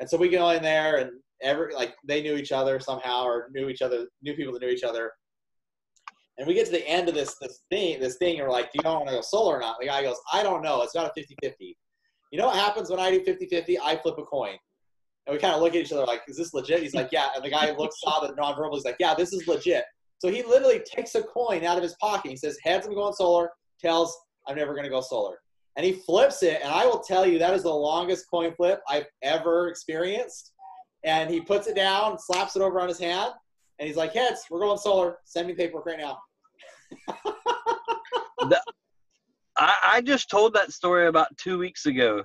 And 0.00 0.08
so 0.08 0.16
we 0.16 0.28
go 0.28 0.50
in 0.50 0.62
there, 0.62 0.98
and 0.98 1.10
every 1.42 1.74
like 1.74 1.94
they 2.06 2.22
knew 2.22 2.36
each 2.36 2.52
other 2.52 2.80
somehow, 2.80 3.24
or 3.24 3.48
knew 3.52 3.68
each 3.68 3.82
other, 3.82 4.06
knew 4.22 4.34
people 4.34 4.52
that 4.52 4.62
knew 4.62 4.68
each 4.68 4.84
other. 4.84 5.12
And 6.38 6.46
we 6.46 6.54
get 6.54 6.66
to 6.66 6.72
the 6.72 6.88
end 6.88 7.08
of 7.08 7.14
this 7.14 7.36
this 7.40 7.60
thing, 7.70 8.00
this 8.00 8.16
thing, 8.16 8.38
and 8.38 8.46
we're 8.46 8.52
like, 8.52 8.72
do 8.72 8.80
you 8.82 8.90
want 8.90 9.08
to 9.08 9.14
go 9.14 9.20
solar 9.20 9.56
or 9.56 9.60
not? 9.60 9.76
The 9.80 9.86
guy 9.86 10.02
goes, 10.02 10.16
I 10.32 10.42
don't 10.42 10.62
know. 10.62 10.82
It's 10.82 10.94
about 10.94 11.12
a 11.16 11.20
50-50. 11.20 11.74
You 12.30 12.38
know 12.38 12.46
what 12.46 12.56
happens 12.56 12.90
when 12.90 13.00
I 13.00 13.10
do 13.10 13.20
50-50? 13.20 13.76
I 13.82 13.96
flip 13.96 14.18
a 14.18 14.22
coin. 14.22 14.56
And 15.26 15.34
we 15.34 15.38
kind 15.38 15.54
of 15.54 15.60
look 15.60 15.74
at 15.74 15.80
each 15.80 15.92
other 15.92 16.04
like, 16.04 16.22
is 16.28 16.36
this 16.36 16.54
legit? 16.54 16.82
He's 16.82 16.94
like, 16.94 17.10
yeah. 17.12 17.28
And 17.34 17.44
the 17.44 17.50
guy 17.50 17.70
looks, 17.72 18.00
saw 18.04 18.20
the 18.20 18.32
nonverbal. 18.34 18.74
He's 18.74 18.84
like, 18.84 18.96
yeah, 18.98 19.14
this 19.14 19.32
is 19.32 19.46
legit. 19.46 19.84
So 20.18 20.28
he 20.28 20.42
literally 20.42 20.80
takes 20.80 21.14
a 21.14 21.22
coin 21.22 21.64
out 21.64 21.76
of 21.76 21.82
his 21.82 21.94
pocket. 22.00 22.30
He 22.30 22.36
says, 22.36 22.58
heads, 22.62 22.86
I'm 22.86 22.94
going 22.94 23.14
solar. 23.14 23.50
Tails, 23.80 24.16
I'm 24.46 24.56
never 24.56 24.72
going 24.72 24.84
to 24.84 24.90
go 24.90 25.00
solar. 25.00 25.38
And 25.76 25.86
he 25.86 25.92
flips 25.92 26.42
it. 26.42 26.60
And 26.62 26.70
I 26.70 26.84
will 26.84 26.98
tell 26.98 27.26
you, 27.26 27.38
that 27.38 27.54
is 27.54 27.62
the 27.62 27.70
longest 27.70 28.26
coin 28.30 28.52
flip 28.54 28.80
I've 28.88 29.06
ever 29.22 29.68
experienced. 29.68 30.52
And 31.04 31.30
he 31.30 31.40
puts 31.40 31.66
it 31.66 31.74
down, 31.74 32.18
slaps 32.18 32.56
it 32.56 32.62
over 32.62 32.80
on 32.80 32.88
his 32.88 32.98
hand. 32.98 33.32
And 33.78 33.86
he's 33.86 33.96
like, 33.96 34.12
heads, 34.12 34.42
we're 34.50 34.60
going 34.60 34.78
solar. 34.78 35.16
Send 35.24 35.48
me 35.48 35.54
paperwork 35.54 35.86
right 35.86 35.98
now. 35.98 36.18
the, 38.40 38.60
I, 39.60 39.74
I 39.84 40.00
just 40.00 40.30
told 40.30 40.54
that 40.54 40.72
story 40.72 41.06
about 41.06 41.36
two 41.36 41.58
weeks 41.58 41.84
ago. 41.84 42.24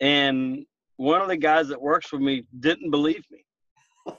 And 0.00 0.66
one 0.96 1.22
of 1.22 1.28
the 1.28 1.36
guys 1.36 1.68
that 1.68 1.80
works 1.80 2.12
with 2.12 2.20
me 2.20 2.44
didn't 2.60 2.90
believe 2.90 3.24
me. 3.30 3.44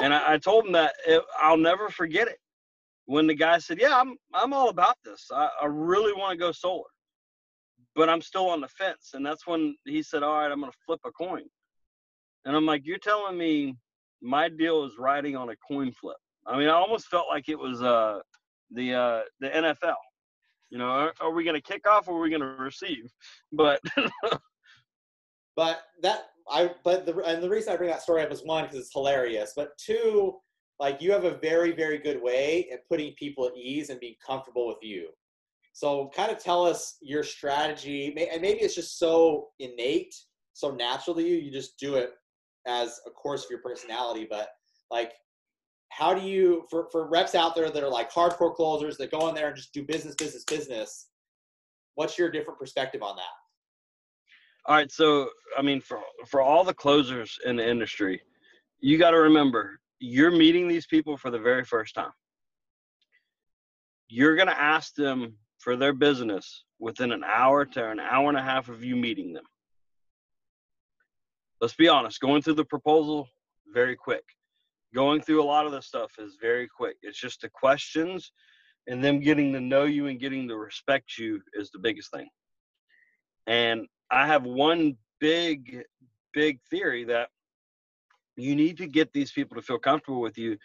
and 0.00 0.14
I, 0.14 0.34
I, 0.34 0.38
told 0.38 0.66
him 0.66 0.72
that 0.72 0.94
it, 1.06 1.22
I'll 1.42 1.56
never 1.56 1.88
forget 1.88 2.28
it. 2.28 2.38
When 3.06 3.26
the 3.26 3.34
guy 3.34 3.58
said, 3.58 3.80
"Yeah, 3.80 3.98
I'm 3.98 4.14
I'm 4.32 4.52
all 4.52 4.68
about 4.68 4.96
this. 5.04 5.26
I, 5.32 5.48
I 5.60 5.66
really 5.66 6.12
want 6.12 6.32
to 6.32 6.36
go 6.36 6.52
solar, 6.52 6.84
but 7.96 8.08
I'm 8.08 8.22
still 8.22 8.48
on 8.48 8.60
the 8.60 8.68
fence." 8.68 9.10
And 9.14 9.26
that's 9.26 9.44
when 9.46 9.74
he 9.84 10.02
said, 10.02 10.22
"All 10.22 10.34
right, 10.34 10.52
I'm 10.52 10.60
going 10.60 10.70
to 10.70 10.78
flip 10.86 11.00
a 11.04 11.10
coin." 11.10 11.42
And 12.44 12.54
I'm 12.54 12.64
like, 12.64 12.82
"You're 12.84 12.98
telling 12.98 13.36
me 13.36 13.76
my 14.20 14.48
deal 14.48 14.84
is 14.84 14.92
riding 14.98 15.34
on 15.34 15.48
a 15.48 15.56
coin 15.68 15.90
flip?" 15.92 16.16
I 16.46 16.56
mean, 16.56 16.68
I 16.68 16.74
almost 16.74 17.08
felt 17.08 17.26
like 17.28 17.48
it 17.48 17.58
was 17.58 17.82
uh, 17.82 18.20
the 18.70 18.94
uh, 18.94 19.20
the 19.40 19.48
NFL. 19.48 19.96
You 20.72 20.78
know, 20.78 20.86
are, 20.86 21.12
are 21.20 21.32
we 21.32 21.44
going 21.44 21.60
to 21.60 21.60
kick 21.60 21.86
off 21.86 22.08
or 22.08 22.16
are 22.16 22.20
we 22.20 22.30
going 22.30 22.40
to 22.40 22.46
receive? 22.46 23.12
But 23.52 23.80
But 25.56 25.82
that 26.02 26.28
I 26.50 26.70
but 26.84 27.06
the 27.06 27.16
and 27.24 27.42
the 27.42 27.48
reason 27.48 27.72
I 27.72 27.76
bring 27.76 27.90
that 27.90 28.02
story 28.02 28.22
up 28.22 28.32
is 28.32 28.42
one 28.44 28.64
because 28.64 28.78
it's 28.78 28.92
hilarious, 28.92 29.52
but 29.54 29.76
two, 29.78 30.38
like 30.80 31.02
you 31.02 31.12
have 31.12 31.24
a 31.24 31.36
very 31.38 31.72
very 31.72 31.98
good 31.98 32.22
way 32.22 32.68
at 32.72 32.88
putting 32.88 33.12
people 33.14 33.46
at 33.46 33.56
ease 33.56 33.90
and 33.90 34.00
being 34.00 34.14
comfortable 34.26 34.66
with 34.66 34.78
you. 34.82 35.08
So 35.74 36.10
kind 36.14 36.30
of 36.30 36.38
tell 36.38 36.64
us 36.66 36.96
your 37.00 37.22
strategy, 37.22 38.14
and 38.30 38.42
maybe 38.42 38.60
it's 38.60 38.74
just 38.74 38.98
so 38.98 39.48
innate, 39.58 40.14
so 40.52 40.70
natural 40.70 41.16
to 41.16 41.22
you, 41.22 41.36
you 41.36 41.50
just 41.50 41.78
do 41.78 41.94
it 41.94 42.10
as 42.66 43.00
a 43.06 43.10
course 43.10 43.44
of 43.44 43.50
your 43.50 43.60
personality. 43.60 44.26
But 44.28 44.48
like, 44.90 45.12
how 45.96 46.14
do 46.14 46.26
you 46.26 46.64
for 46.70 46.88
for 46.90 47.06
reps 47.06 47.34
out 47.34 47.54
there 47.54 47.70
that 47.70 47.82
are 47.82 47.90
like 47.90 48.10
hardcore 48.10 48.54
closers 48.54 48.96
that 48.96 49.10
go 49.10 49.28
in 49.28 49.34
there 49.34 49.48
and 49.48 49.56
just 49.56 49.72
do 49.74 49.84
business, 49.84 50.14
business, 50.14 50.44
business? 50.44 51.08
What's 51.94 52.18
your 52.18 52.30
different 52.30 52.58
perspective 52.58 53.02
on 53.02 53.16
that? 53.16 53.22
All 54.66 54.74
right, 54.74 54.90
so 54.90 55.28
I 55.56 55.62
mean, 55.62 55.80
for 55.80 56.00
for 56.26 56.40
all 56.40 56.64
the 56.64 56.74
closers 56.74 57.38
in 57.44 57.56
the 57.56 57.68
industry, 57.68 58.22
you 58.80 58.98
got 58.98 59.10
to 59.10 59.18
remember 59.18 59.80
you're 59.98 60.30
meeting 60.30 60.66
these 60.66 60.86
people 60.86 61.16
for 61.16 61.30
the 61.30 61.38
very 61.38 61.64
first 61.64 61.94
time. 61.94 62.12
You're 64.08 64.36
going 64.36 64.48
to 64.48 64.60
ask 64.60 64.94
them 64.94 65.34
for 65.58 65.76
their 65.76 65.92
business 65.92 66.64
within 66.80 67.12
an 67.12 67.22
hour 67.24 67.64
to 67.64 67.90
an 67.90 68.00
hour 68.00 68.28
and 68.28 68.38
a 68.38 68.42
half 68.42 68.68
of 68.68 68.82
you 68.82 68.96
meeting 68.96 69.32
them. 69.32 69.44
Let's 71.60 71.74
be 71.74 71.88
honest, 71.88 72.20
going 72.20 72.42
through 72.42 72.54
the 72.54 72.64
proposal 72.64 73.28
very 73.72 73.94
quick. 73.94 74.24
Going 74.94 75.20
through 75.20 75.42
a 75.42 75.44
lot 75.44 75.66
of 75.66 75.72
the 75.72 75.80
stuff 75.80 76.12
is 76.18 76.36
very 76.40 76.68
quick. 76.68 76.96
It's 77.02 77.18
just 77.18 77.40
the 77.40 77.48
questions 77.48 78.32
and 78.86 79.02
them 79.02 79.20
getting 79.20 79.52
to 79.52 79.60
know 79.60 79.84
you 79.84 80.06
and 80.06 80.20
getting 80.20 80.48
to 80.48 80.56
respect 80.56 81.16
you 81.18 81.40
is 81.54 81.70
the 81.70 81.78
biggest 81.78 82.10
thing. 82.10 82.28
And 83.46 83.86
I 84.10 84.26
have 84.26 84.44
one 84.44 84.96
big, 85.20 85.82
big 86.34 86.58
theory 86.70 87.04
that 87.04 87.28
you 88.36 88.54
need 88.54 88.76
to 88.78 88.86
get 88.86 89.12
these 89.12 89.32
people 89.32 89.56
to 89.56 89.62
feel 89.62 89.78
comfortable 89.78 90.20
with 90.20 90.36
you 90.36 90.56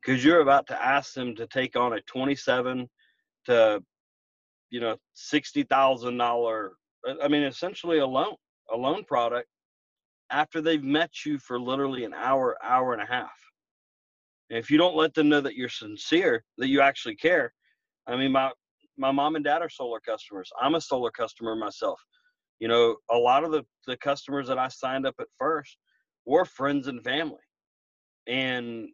because 0.00 0.24
you're 0.24 0.40
about 0.40 0.66
to 0.68 0.84
ask 0.84 1.14
them 1.14 1.34
to 1.36 1.46
take 1.46 1.76
on 1.76 1.92
a 1.92 2.00
27 2.02 2.88
to 3.46 3.82
you 4.70 4.80
know 4.80 4.96
sixty 5.14 5.62
thousand 5.62 6.16
dollar 6.16 6.72
uh, 7.08 7.14
i 7.22 7.28
mean 7.28 7.42
essentially 7.42 7.98
a 7.98 8.06
loan 8.06 8.34
a 8.72 8.76
loan 8.76 9.04
product 9.04 9.48
after 10.30 10.60
they've 10.60 10.84
met 10.84 11.10
you 11.26 11.38
for 11.38 11.58
literally 11.58 12.04
an 12.04 12.14
hour 12.14 12.56
hour 12.62 12.92
and 12.92 13.02
a 13.02 13.06
half 13.06 13.32
if 14.50 14.70
you 14.70 14.76
don't 14.76 14.96
let 14.96 15.14
them 15.14 15.28
know 15.28 15.40
that 15.40 15.54
you're 15.54 15.68
sincere 15.68 16.44
that 16.58 16.68
you 16.68 16.80
actually 16.80 17.16
care 17.16 17.52
i 18.06 18.16
mean 18.16 18.32
my 18.32 18.50
my 18.98 19.10
mom 19.10 19.36
and 19.36 19.44
dad 19.44 19.62
are 19.62 19.68
solar 19.68 20.00
customers 20.00 20.50
i'm 20.60 20.74
a 20.74 20.80
solar 20.80 21.10
customer 21.10 21.54
myself 21.56 22.00
you 22.60 22.68
know, 22.68 22.96
a 23.10 23.16
lot 23.16 23.42
of 23.42 23.50
the, 23.50 23.64
the 23.86 23.96
customers 23.96 24.46
that 24.48 24.58
I 24.58 24.68
signed 24.68 25.06
up 25.06 25.14
at 25.18 25.26
first 25.38 25.78
were 26.26 26.44
friends 26.44 26.86
and 26.86 27.02
family. 27.02 27.38
And 28.28 28.88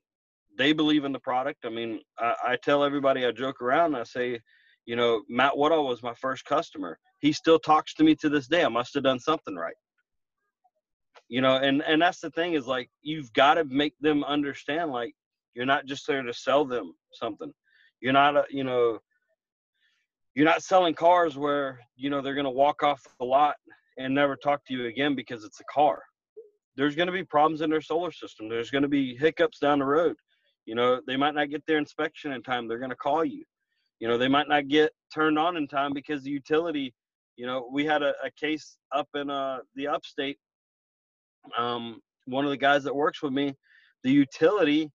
they 0.56 0.72
believe 0.72 1.04
in 1.04 1.12
the 1.12 1.18
product. 1.18 1.66
I 1.66 1.68
mean, 1.68 2.00
I, 2.18 2.34
I 2.46 2.56
tell 2.56 2.84
everybody 2.84 3.26
I 3.26 3.32
joke 3.32 3.60
around 3.60 3.96
I 3.96 4.04
say, 4.04 4.40
you 4.86 4.94
know, 4.94 5.22
Matt 5.28 5.58
Woodall 5.58 5.88
was 5.88 6.02
my 6.02 6.14
first 6.14 6.44
customer. 6.44 6.96
He 7.18 7.32
still 7.32 7.58
talks 7.58 7.92
to 7.94 8.04
me 8.04 8.14
to 8.16 8.28
this 8.28 8.46
day. 8.46 8.64
I 8.64 8.68
must 8.68 8.94
have 8.94 9.02
done 9.02 9.18
something 9.18 9.56
right. 9.56 9.74
You 11.28 11.40
know, 11.40 11.56
and 11.56 11.82
and 11.82 12.00
that's 12.00 12.20
the 12.20 12.30
thing 12.30 12.52
is 12.52 12.68
like 12.68 12.88
you've 13.02 13.32
got 13.32 13.54
to 13.54 13.64
make 13.64 13.94
them 14.00 14.22
understand 14.22 14.92
like 14.92 15.12
you're 15.56 15.66
not 15.66 15.86
just 15.86 16.06
there 16.06 16.22
to 16.22 16.34
sell 16.34 16.66
them 16.66 16.92
something. 17.12 17.50
You're 18.00 18.12
not 18.12 18.36
a, 18.36 18.44
you 18.50 18.62
know, 18.62 18.98
you're 20.34 20.44
not 20.44 20.62
selling 20.62 20.92
cars 20.92 21.38
where 21.38 21.80
you 21.96 22.10
know 22.10 22.20
they're 22.20 22.34
going 22.34 22.44
to 22.44 22.50
walk 22.50 22.82
off 22.82 23.02
the 23.18 23.24
lot 23.24 23.56
and 23.98 24.14
never 24.14 24.36
talk 24.36 24.60
to 24.66 24.74
you 24.74 24.84
again 24.86 25.16
because 25.16 25.44
it's 25.44 25.60
a 25.60 25.64
car. 25.72 26.02
There's 26.76 26.94
going 26.94 27.06
to 27.06 27.12
be 27.12 27.24
problems 27.24 27.62
in 27.62 27.70
their 27.70 27.80
solar 27.80 28.12
system. 28.12 28.50
There's 28.50 28.70
going 28.70 28.82
to 28.82 28.88
be 28.88 29.16
hiccups 29.16 29.58
down 29.58 29.78
the 29.78 29.86
road. 29.86 30.14
You 30.66 30.74
know 30.74 31.00
they 31.06 31.16
might 31.16 31.34
not 31.34 31.48
get 31.48 31.64
their 31.66 31.78
inspection 31.78 32.32
in 32.32 32.42
time. 32.42 32.68
They're 32.68 32.78
going 32.78 32.90
to 32.90 32.96
call 32.96 33.24
you. 33.24 33.44
You 33.98 34.08
know 34.08 34.18
they 34.18 34.28
might 34.28 34.48
not 34.48 34.68
get 34.68 34.92
turned 35.12 35.38
on 35.38 35.56
in 35.56 35.66
time 35.66 35.94
because 35.94 36.22
the 36.22 36.30
utility 36.30 36.92
you 37.36 37.46
know 37.46 37.66
we 37.72 37.86
had 37.86 38.02
a, 38.02 38.12
a 38.22 38.30
case 38.38 38.76
up 38.94 39.08
in 39.14 39.30
uh, 39.30 39.60
the 39.74 39.88
upstate. 39.88 40.38
Um, 41.56 42.00
one 42.26 42.44
of 42.44 42.50
the 42.50 42.56
guys 42.58 42.84
that 42.84 42.94
works 42.94 43.22
with 43.22 43.32
me 43.32 43.54
the 44.06 44.12
utility 44.12 44.90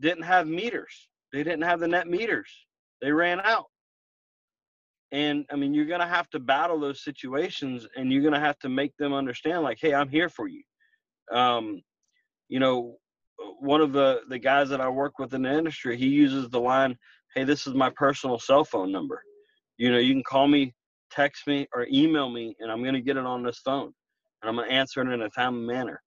didn't 0.00 0.24
have 0.24 0.46
meters 0.46 1.08
they 1.32 1.42
didn't 1.42 1.62
have 1.62 1.80
the 1.80 1.88
net 1.88 2.08
meters 2.08 2.66
they 3.00 3.10
ran 3.12 3.40
out 3.40 3.66
and 5.12 5.44
I 5.50 5.56
mean, 5.56 5.74
you're 5.74 5.84
going 5.84 6.00
to 6.00 6.06
have 6.06 6.28
to 6.30 6.40
battle 6.40 6.80
those 6.80 7.04
situations 7.04 7.86
and 7.96 8.10
you're 8.10 8.22
going 8.22 8.32
to 8.34 8.40
have 8.40 8.58
to 8.60 8.70
make 8.70 8.96
them 8.96 9.12
understand, 9.12 9.62
like, 9.62 9.78
hey, 9.80 9.94
I'm 9.94 10.08
here 10.08 10.30
for 10.30 10.48
you. 10.48 10.62
Um, 11.30 11.82
you 12.48 12.58
know, 12.58 12.96
one 13.60 13.82
of 13.82 13.92
the, 13.92 14.20
the 14.30 14.38
guys 14.38 14.70
that 14.70 14.80
I 14.80 14.88
work 14.88 15.18
with 15.18 15.34
in 15.34 15.42
the 15.42 15.52
industry, 15.52 15.98
he 15.98 16.06
uses 16.06 16.48
the 16.48 16.60
line, 16.60 16.96
hey, 17.34 17.44
this 17.44 17.66
is 17.66 17.74
my 17.74 17.90
personal 17.90 18.38
cell 18.38 18.64
phone 18.64 18.90
number. 18.90 19.22
You 19.76 19.92
know, 19.92 19.98
you 19.98 20.14
can 20.14 20.22
call 20.24 20.48
me, 20.48 20.74
text 21.10 21.46
me, 21.46 21.68
or 21.74 21.86
email 21.92 22.30
me, 22.30 22.56
and 22.60 22.72
I'm 22.72 22.82
going 22.82 22.94
to 22.94 23.00
get 23.02 23.18
it 23.18 23.26
on 23.26 23.42
this 23.42 23.58
phone 23.58 23.92
and 24.40 24.48
I'm 24.48 24.56
going 24.56 24.68
to 24.68 24.74
answer 24.74 25.02
it 25.02 25.12
in 25.12 25.20
a 25.20 25.28
timely 25.28 25.66
manner. 25.66 26.02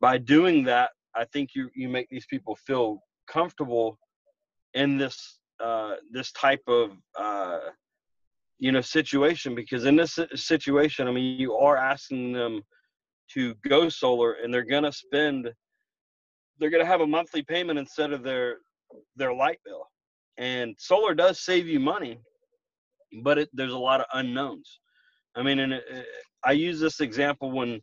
By 0.00 0.16
doing 0.16 0.64
that, 0.64 0.90
I 1.14 1.26
think 1.26 1.50
you, 1.54 1.68
you 1.74 1.90
make 1.90 2.08
these 2.08 2.26
people 2.26 2.56
feel 2.66 3.00
comfortable 3.30 3.98
in 4.74 4.98
this 4.98 5.38
uh, 5.62 5.96
this 6.10 6.32
type 6.32 6.62
of 6.66 6.92
uh, 7.18 7.58
you 8.58 8.72
know 8.72 8.80
situation 8.80 9.54
because 9.54 9.84
in 9.84 9.96
this 9.96 10.18
situation 10.34 11.08
i 11.08 11.10
mean 11.10 11.38
you 11.38 11.54
are 11.54 11.76
asking 11.76 12.32
them 12.32 12.62
to 13.32 13.54
go 13.68 13.88
solar 13.88 14.34
and 14.34 14.52
they're 14.52 14.64
to 14.64 14.92
spend 14.92 15.50
they're 16.58 16.70
to 16.70 16.84
have 16.84 17.00
a 17.00 17.06
monthly 17.06 17.42
payment 17.42 17.78
instead 17.78 18.12
of 18.12 18.22
their 18.22 18.58
their 19.16 19.32
light 19.32 19.58
bill. 19.64 19.88
And 20.36 20.74
solar 20.78 21.14
does 21.14 21.40
save 21.40 21.66
you 21.68 21.80
money 21.80 22.20
but 23.22 23.38
it, 23.38 23.48
there's 23.52 23.72
a 23.72 23.78
lot 23.78 24.00
of 24.00 24.06
unknowns. 24.14 24.80
I 25.34 25.42
mean 25.42 25.60
and 25.60 25.72
it, 25.72 25.84
it, 25.90 26.06
i 26.44 26.52
use 26.52 26.80
this 26.80 27.00
example 27.00 27.50
when 27.50 27.80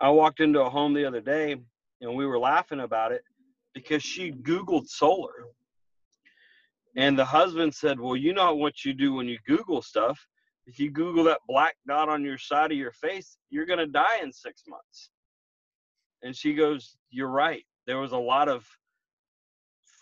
i 0.00 0.10
walked 0.10 0.40
into 0.40 0.62
a 0.62 0.70
home 0.70 0.92
the 0.92 1.04
other 1.04 1.20
day 1.20 1.56
and 2.00 2.14
we 2.14 2.26
were 2.26 2.38
laughing 2.38 2.80
about 2.80 3.12
it 3.12 3.22
because 3.74 4.02
she 4.02 4.32
googled 4.32 4.88
solar 4.88 5.48
and 6.96 7.18
the 7.18 7.24
husband 7.24 7.74
said, 7.74 7.98
Well, 7.98 8.16
you 8.16 8.32
know 8.32 8.54
what 8.54 8.84
you 8.84 8.94
do 8.94 9.14
when 9.14 9.28
you 9.28 9.38
Google 9.46 9.82
stuff. 9.82 10.18
If 10.66 10.78
you 10.78 10.90
Google 10.90 11.24
that 11.24 11.40
black 11.46 11.74
dot 11.86 12.08
on 12.08 12.24
your 12.24 12.38
side 12.38 12.72
of 12.72 12.78
your 12.78 12.92
face, 12.92 13.36
you're 13.50 13.66
going 13.66 13.80
to 13.80 13.86
die 13.86 14.20
in 14.22 14.32
six 14.32 14.62
months. 14.66 15.10
And 16.22 16.34
she 16.34 16.54
goes, 16.54 16.96
You're 17.10 17.28
right. 17.28 17.64
There 17.86 17.98
was 17.98 18.12
a 18.12 18.18
lot 18.18 18.48
of 18.48 18.64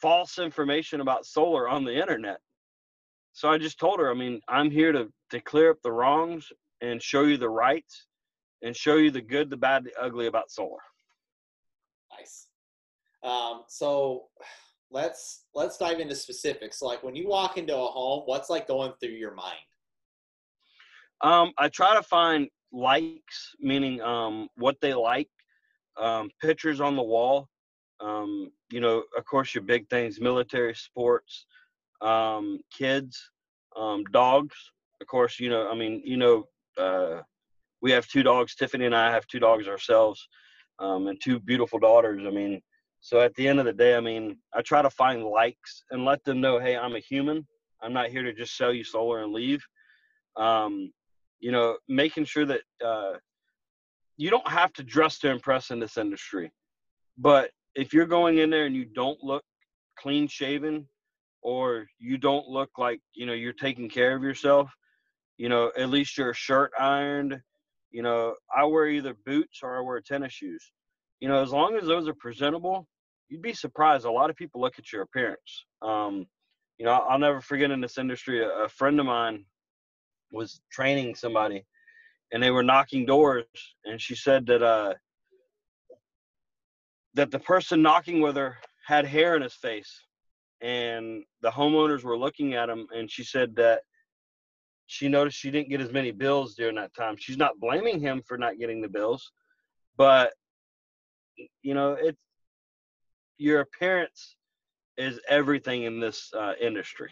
false 0.00 0.38
information 0.38 1.00
about 1.00 1.26
solar 1.26 1.68
on 1.68 1.84
the 1.84 1.94
internet. 1.94 2.38
So 3.32 3.48
I 3.48 3.56
just 3.56 3.78
told 3.78 3.98
her, 3.98 4.10
I 4.10 4.14
mean, 4.14 4.40
I'm 4.48 4.70
here 4.70 4.92
to, 4.92 5.08
to 5.30 5.40
clear 5.40 5.70
up 5.70 5.78
the 5.82 5.92
wrongs 5.92 6.52
and 6.82 7.02
show 7.02 7.22
you 7.22 7.38
the 7.38 7.48
rights 7.48 8.06
and 8.62 8.76
show 8.76 8.96
you 8.96 9.10
the 9.10 9.22
good, 9.22 9.48
the 9.48 9.56
bad, 9.56 9.84
the 9.84 9.92
ugly 10.00 10.26
about 10.26 10.50
solar. 10.50 10.82
Nice. 12.18 12.48
Um, 13.24 13.62
so 13.68 14.24
let's 14.90 15.44
let's 15.54 15.78
dive 15.78 16.00
into 16.00 16.14
specifics. 16.14 16.82
Like 16.82 17.02
when 17.02 17.16
you 17.16 17.28
walk 17.28 17.58
into 17.58 17.76
a 17.76 17.86
home, 17.86 18.22
what's 18.26 18.50
like 18.50 18.68
going 18.68 18.92
through 19.00 19.10
your 19.10 19.34
mind? 19.34 19.56
Um, 21.22 21.52
I 21.58 21.68
try 21.68 21.94
to 21.94 22.02
find 22.02 22.48
likes, 22.72 23.54
meaning 23.60 24.00
um, 24.02 24.48
what 24.56 24.76
they 24.80 24.94
like. 24.94 25.28
um, 26.00 26.30
pictures 26.40 26.80
on 26.80 26.96
the 26.96 27.02
wall. 27.02 27.48
Um, 28.00 28.50
you 28.70 28.80
know, 28.80 29.04
of 29.16 29.24
course, 29.24 29.54
your 29.54 29.62
big 29.64 29.88
things: 29.88 30.20
military, 30.20 30.74
sports, 30.74 31.46
um, 32.00 32.58
kids, 32.76 33.30
um, 33.76 34.04
dogs. 34.12 34.56
Of 35.00 35.06
course, 35.06 35.38
you 35.40 35.50
know. 35.50 35.70
I 35.70 35.74
mean, 35.74 36.02
you 36.04 36.16
know, 36.16 36.44
uh, 36.78 37.20
we 37.80 37.92
have 37.92 38.06
two 38.08 38.22
dogs. 38.22 38.54
Tiffany 38.54 38.86
and 38.86 38.94
I 38.94 39.10
have 39.10 39.26
two 39.26 39.38
dogs 39.40 39.68
ourselves, 39.68 40.26
um, 40.78 41.06
and 41.08 41.20
two 41.22 41.38
beautiful 41.40 41.78
daughters. 41.78 42.22
I 42.26 42.30
mean, 42.30 42.60
so 43.02 43.20
at 43.20 43.34
the 43.34 43.48
end 43.48 43.58
of 43.58 43.66
the 43.66 43.72
day, 43.72 43.96
I 43.96 44.00
mean, 44.00 44.38
I 44.54 44.62
try 44.62 44.80
to 44.80 44.88
find 44.88 45.24
likes 45.24 45.82
and 45.90 46.04
let 46.04 46.22
them 46.22 46.40
know, 46.40 46.60
hey, 46.60 46.76
I'm 46.76 46.94
a 46.94 47.00
human. 47.00 47.44
I'm 47.82 47.92
not 47.92 48.10
here 48.10 48.22
to 48.22 48.32
just 48.32 48.56
sell 48.56 48.72
you 48.72 48.84
solar 48.84 49.24
and 49.24 49.32
leave. 49.32 49.60
Um, 50.36 50.92
you 51.40 51.50
know, 51.50 51.78
making 51.88 52.26
sure 52.26 52.46
that 52.46 52.60
uh, 52.82 53.14
you 54.16 54.30
don't 54.30 54.46
have 54.46 54.72
to 54.74 54.84
dress 54.84 55.18
to 55.18 55.30
impress 55.30 55.72
in 55.72 55.80
this 55.80 55.96
industry. 55.96 56.52
But 57.18 57.50
if 57.74 57.92
you're 57.92 58.06
going 58.06 58.38
in 58.38 58.50
there 58.50 58.66
and 58.66 58.76
you 58.76 58.84
don't 58.84 59.18
look 59.20 59.42
clean 59.98 60.28
shaven 60.28 60.86
or 61.42 61.86
you 61.98 62.18
don't 62.18 62.46
look 62.46 62.70
like, 62.78 63.00
you 63.14 63.26
know, 63.26 63.32
you're 63.32 63.52
taking 63.52 63.88
care 63.88 64.14
of 64.14 64.22
yourself, 64.22 64.70
you 65.38 65.48
know, 65.48 65.72
at 65.76 65.90
least 65.90 66.16
your 66.16 66.34
shirt 66.34 66.70
ironed, 66.78 67.40
you 67.90 68.02
know, 68.02 68.36
I 68.56 68.64
wear 68.64 68.86
either 68.86 69.16
boots 69.26 69.58
or 69.64 69.76
I 69.76 69.80
wear 69.80 70.00
tennis 70.00 70.34
shoes. 70.34 70.70
You 71.18 71.28
know, 71.28 71.42
as 71.42 71.50
long 71.50 71.74
as 71.74 71.86
those 71.86 72.06
are 72.06 72.14
presentable, 72.14 72.86
you'd 73.32 73.40
be 73.40 73.54
surprised. 73.54 74.04
A 74.04 74.12
lot 74.12 74.28
of 74.28 74.36
people 74.36 74.60
look 74.60 74.78
at 74.78 74.92
your 74.92 75.00
appearance. 75.02 75.64
Um, 75.80 76.26
you 76.76 76.84
know, 76.84 76.92
I'll 76.92 77.18
never 77.18 77.40
forget 77.40 77.70
in 77.70 77.80
this 77.80 77.96
industry, 77.96 78.44
a, 78.44 78.64
a 78.64 78.68
friend 78.68 79.00
of 79.00 79.06
mine 79.06 79.46
was 80.32 80.60
training 80.70 81.14
somebody 81.14 81.64
and 82.32 82.42
they 82.42 82.50
were 82.50 82.62
knocking 82.62 83.06
doors 83.06 83.44
and 83.84 84.00
she 84.00 84.14
said 84.14 84.46
that 84.46 84.62
uh 84.62 84.94
that 87.14 87.30
the 87.30 87.38
person 87.38 87.82
knocking 87.82 88.22
with 88.22 88.34
her 88.36 88.56
had 88.86 89.04
hair 89.04 89.36
in 89.36 89.42
his 89.42 89.52
face 89.52 90.00
and 90.62 91.22
the 91.42 91.50
homeowners 91.50 92.02
were 92.02 92.16
looking 92.16 92.54
at 92.54 92.70
him 92.70 92.86
and 92.96 93.10
she 93.10 93.22
said 93.22 93.54
that 93.54 93.82
she 94.86 95.06
noticed 95.06 95.36
she 95.36 95.50
didn't 95.50 95.68
get 95.68 95.82
as 95.82 95.92
many 95.92 96.10
bills 96.10 96.54
during 96.54 96.76
that 96.76 96.94
time 96.94 97.14
she's 97.18 97.36
not 97.36 97.60
blaming 97.60 98.00
him 98.00 98.22
for 98.26 98.38
not 98.38 98.58
getting 98.58 98.80
the 98.80 98.88
bills 98.88 99.32
but 99.98 100.32
you 101.62 101.74
know 101.74 101.92
it's 102.00 102.18
your 103.38 103.60
appearance 103.60 104.36
is 104.96 105.20
everything 105.28 105.84
in 105.84 106.00
this 106.00 106.32
uh, 106.34 106.52
industry 106.60 107.10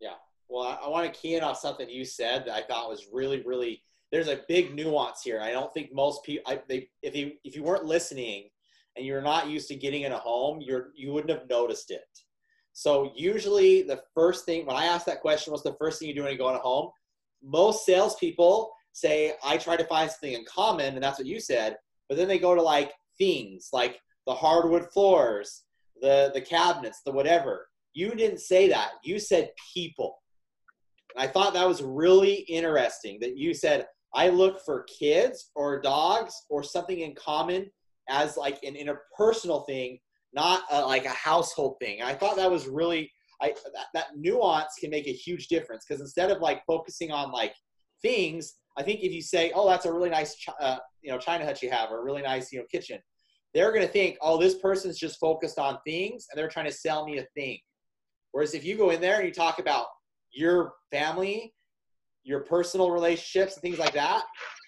Yeah. 0.00 0.14
Well, 0.48 0.64
I, 0.64 0.86
I 0.86 0.88
want 0.88 1.12
to 1.12 1.20
key 1.20 1.36
in 1.36 1.44
on 1.44 1.54
something 1.54 1.88
you 1.88 2.04
said 2.04 2.46
that 2.46 2.54
I 2.54 2.62
thought 2.62 2.88
was 2.88 3.06
really, 3.12 3.42
really. 3.42 3.82
There's 4.10 4.28
a 4.28 4.40
big 4.48 4.74
nuance 4.74 5.22
here. 5.22 5.40
I 5.40 5.52
don't 5.52 5.72
think 5.72 5.92
most 5.92 6.24
people. 6.24 6.50
I, 6.50 6.60
they, 6.68 6.88
if 7.02 7.14
you 7.14 7.32
if 7.44 7.54
you 7.54 7.62
weren't 7.62 7.84
listening, 7.84 8.50
and 8.96 9.06
you're 9.06 9.22
not 9.22 9.48
used 9.48 9.68
to 9.68 9.74
getting 9.74 10.02
in 10.02 10.12
a 10.12 10.18
home, 10.18 10.60
you're 10.60 10.88
you 10.96 11.12
wouldn't 11.12 11.30
have 11.30 11.48
noticed 11.48 11.90
it. 11.90 12.02
So 12.72 13.12
usually 13.14 13.82
the 13.82 14.02
first 14.14 14.44
thing 14.44 14.66
when 14.66 14.76
I 14.76 14.86
ask 14.86 15.06
that 15.06 15.20
question, 15.20 15.52
what's 15.52 15.62
the 15.62 15.76
first 15.78 15.98
thing 15.98 16.08
you 16.08 16.14
do 16.14 16.22
when 16.22 16.32
you 16.32 16.38
go 16.38 16.50
in 16.50 16.56
a 16.56 16.60
home? 16.60 16.90
Most 17.42 17.86
salespeople 17.86 18.72
say 18.92 19.34
I 19.44 19.56
try 19.56 19.76
to 19.76 19.84
find 19.84 20.10
something 20.10 20.32
in 20.32 20.44
common, 20.44 20.94
and 20.94 21.02
that's 21.02 21.18
what 21.18 21.26
you 21.26 21.40
said. 21.40 21.76
But 22.08 22.18
then 22.18 22.28
they 22.28 22.38
go 22.38 22.54
to 22.54 22.62
like 22.62 22.92
things 23.18 23.68
like 23.72 24.00
the 24.26 24.34
hardwood 24.34 24.86
floors, 24.92 25.64
the 26.00 26.30
the 26.34 26.40
cabinets, 26.40 27.00
the 27.04 27.12
whatever. 27.12 27.66
You 27.92 28.14
didn't 28.14 28.40
say 28.40 28.68
that. 28.68 28.92
You 29.02 29.18
said 29.18 29.50
people. 29.74 30.16
And 31.14 31.28
I 31.28 31.32
thought 31.32 31.54
that 31.54 31.66
was 31.66 31.82
really 31.82 32.34
interesting 32.48 33.18
that 33.20 33.36
you 33.36 33.52
said, 33.52 33.86
I 34.14 34.28
look 34.28 34.60
for 34.64 34.84
kids 34.84 35.50
or 35.54 35.80
dogs 35.80 36.34
or 36.48 36.62
something 36.62 37.00
in 37.00 37.14
common 37.14 37.70
as 38.08 38.36
like 38.36 38.58
an 38.62 38.74
interpersonal 38.74 39.66
thing, 39.66 39.98
not 40.32 40.62
a, 40.70 40.82
like 40.82 41.04
a 41.04 41.10
household 41.10 41.76
thing. 41.80 42.02
I 42.02 42.14
thought 42.14 42.36
that 42.36 42.50
was 42.50 42.68
really, 42.68 43.10
I, 43.42 43.54
that, 43.74 43.86
that 43.94 44.06
nuance 44.16 44.74
can 44.80 44.90
make 44.90 45.06
a 45.06 45.12
huge 45.12 45.48
difference 45.48 45.84
because 45.88 46.00
instead 46.00 46.30
of 46.30 46.40
like 46.40 46.62
focusing 46.66 47.10
on 47.10 47.32
like 47.32 47.54
things, 48.02 48.54
I 48.76 48.82
think 48.82 49.00
if 49.00 49.12
you 49.12 49.22
say, 49.22 49.52
oh, 49.54 49.68
that's 49.68 49.86
a 49.86 49.92
really 49.92 50.10
nice, 50.10 50.36
uh, 50.60 50.78
you 51.02 51.10
know, 51.10 51.18
China 51.18 51.44
hut 51.44 51.62
you 51.62 51.70
have 51.70 51.90
or 51.90 52.00
a 52.00 52.04
really 52.04 52.22
nice, 52.22 52.52
you 52.52 52.58
know, 52.58 52.66
kitchen, 52.70 53.00
they're 53.54 53.72
going 53.72 53.86
to 53.86 53.92
think, 53.92 54.16
oh, 54.20 54.38
this 54.38 54.56
person's 54.56 54.98
just 54.98 55.18
focused 55.18 55.58
on 55.58 55.78
things 55.86 56.26
and 56.30 56.38
they're 56.38 56.48
trying 56.48 56.66
to 56.66 56.72
sell 56.72 57.04
me 57.04 57.18
a 57.18 57.26
thing. 57.36 57.58
Whereas 58.32 58.54
if 58.54 58.64
you 58.64 58.76
go 58.76 58.90
in 58.90 59.00
there 59.00 59.16
and 59.16 59.26
you 59.26 59.32
talk 59.32 59.58
about 59.58 59.86
your 60.32 60.74
family, 60.90 61.52
your 62.22 62.40
personal 62.40 62.90
relationships, 62.90 63.54
and 63.54 63.62
things 63.62 63.78
like 63.78 63.94
that, 63.94 64.22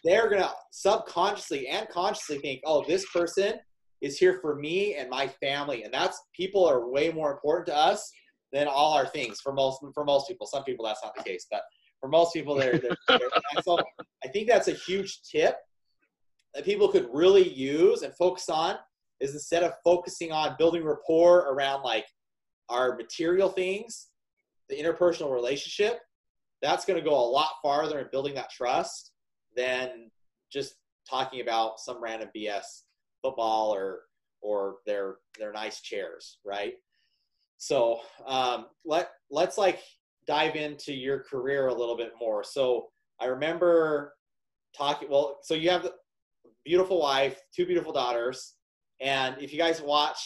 they're 0.04 0.28
gonna 0.28 0.50
subconsciously 0.72 1.68
and 1.68 1.88
consciously 1.88 2.38
think, 2.38 2.60
oh, 2.64 2.84
this 2.86 3.06
person 3.14 3.54
is 4.00 4.18
here 4.18 4.38
for 4.40 4.56
me 4.56 4.96
and 4.96 5.08
my 5.08 5.28
family, 5.28 5.84
and 5.84 5.94
that's 5.94 6.20
people 6.34 6.64
are 6.64 6.88
way 6.90 7.10
more 7.10 7.30
important 7.30 7.66
to 7.66 7.76
us 7.76 8.10
than 8.52 8.66
all 8.66 8.94
our 8.94 9.06
things 9.06 9.40
for 9.40 9.52
most 9.52 9.84
for 9.94 10.04
most 10.04 10.26
people. 10.28 10.46
Some 10.46 10.64
people 10.64 10.84
that's 10.84 11.00
not 11.04 11.14
the 11.14 11.22
case, 11.22 11.46
but 11.50 11.62
for 12.00 12.08
most 12.08 12.32
people, 12.32 12.56
they're. 12.56 12.78
they're, 12.78 12.96
they're 13.08 13.20
so 13.62 13.78
I 14.24 14.28
think 14.28 14.48
that's 14.48 14.68
a 14.68 14.72
huge 14.72 15.20
tip 15.30 15.56
that 16.54 16.64
people 16.64 16.88
could 16.88 17.08
really 17.12 17.48
use 17.48 18.02
and 18.02 18.14
focus 18.14 18.48
on 18.48 18.76
is 19.20 19.34
instead 19.34 19.62
of 19.62 19.72
focusing 19.84 20.32
on 20.32 20.56
building 20.58 20.84
rapport 20.84 21.40
around 21.52 21.82
like 21.82 22.06
our 22.68 22.96
material 22.96 23.48
things, 23.48 24.08
the 24.68 24.76
interpersonal 24.76 25.32
relationship, 25.32 26.00
that's 26.60 26.84
going 26.84 26.98
to 27.02 27.08
go 27.08 27.14
a 27.14 27.30
lot 27.30 27.50
farther 27.62 27.98
in 27.98 28.06
building 28.12 28.34
that 28.34 28.50
trust 28.50 29.12
than 29.56 30.10
just 30.50 30.74
talking 31.08 31.40
about 31.40 31.80
some 31.80 32.02
random 32.02 32.28
BS 32.36 32.82
football 33.22 33.74
or 33.74 34.00
or 34.40 34.76
their 34.86 35.16
their 35.38 35.52
nice 35.52 35.80
chairs, 35.80 36.38
right? 36.44 36.74
So 37.58 38.00
um, 38.26 38.66
let 38.84 39.10
let's 39.30 39.56
like 39.56 39.80
dive 40.26 40.56
into 40.56 40.92
your 40.92 41.20
career 41.20 41.68
a 41.68 41.74
little 41.74 41.96
bit 41.96 42.12
more. 42.18 42.42
So 42.44 42.88
I 43.20 43.26
remember 43.26 44.14
talking. 44.76 45.08
Well, 45.08 45.38
so 45.42 45.54
you 45.54 45.70
have 45.70 45.88
beautiful 46.64 47.00
wife, 47.00 47.40
two 47.54 47.66
beautiful 47.66 47.92
daughters, 47.92 48.54
and 49.00 49.36
if 49.40 49.52
you 49.52 49.58
guys 49.58 49.80
watch 49.80 50.18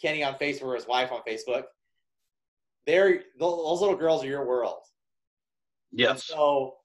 Kenny 0.00 0.22
on 0.22 0.34
Facebook 0.34 0.64
or 0.64 0.74
his 0.74 0.86
wife 0.86 1.12
on 1.12 1.20
Facebook, 1.28 1.64
they're 2.86 3.22
those 3.38 3.80
little 3.80 3.96
girls 3.96 4.24
are 4.24 4.28
your 4.28 4.46
world. 4.46 4.82
And 5.92 6.00
yes 6.00 6.24
so, 6.24 6.76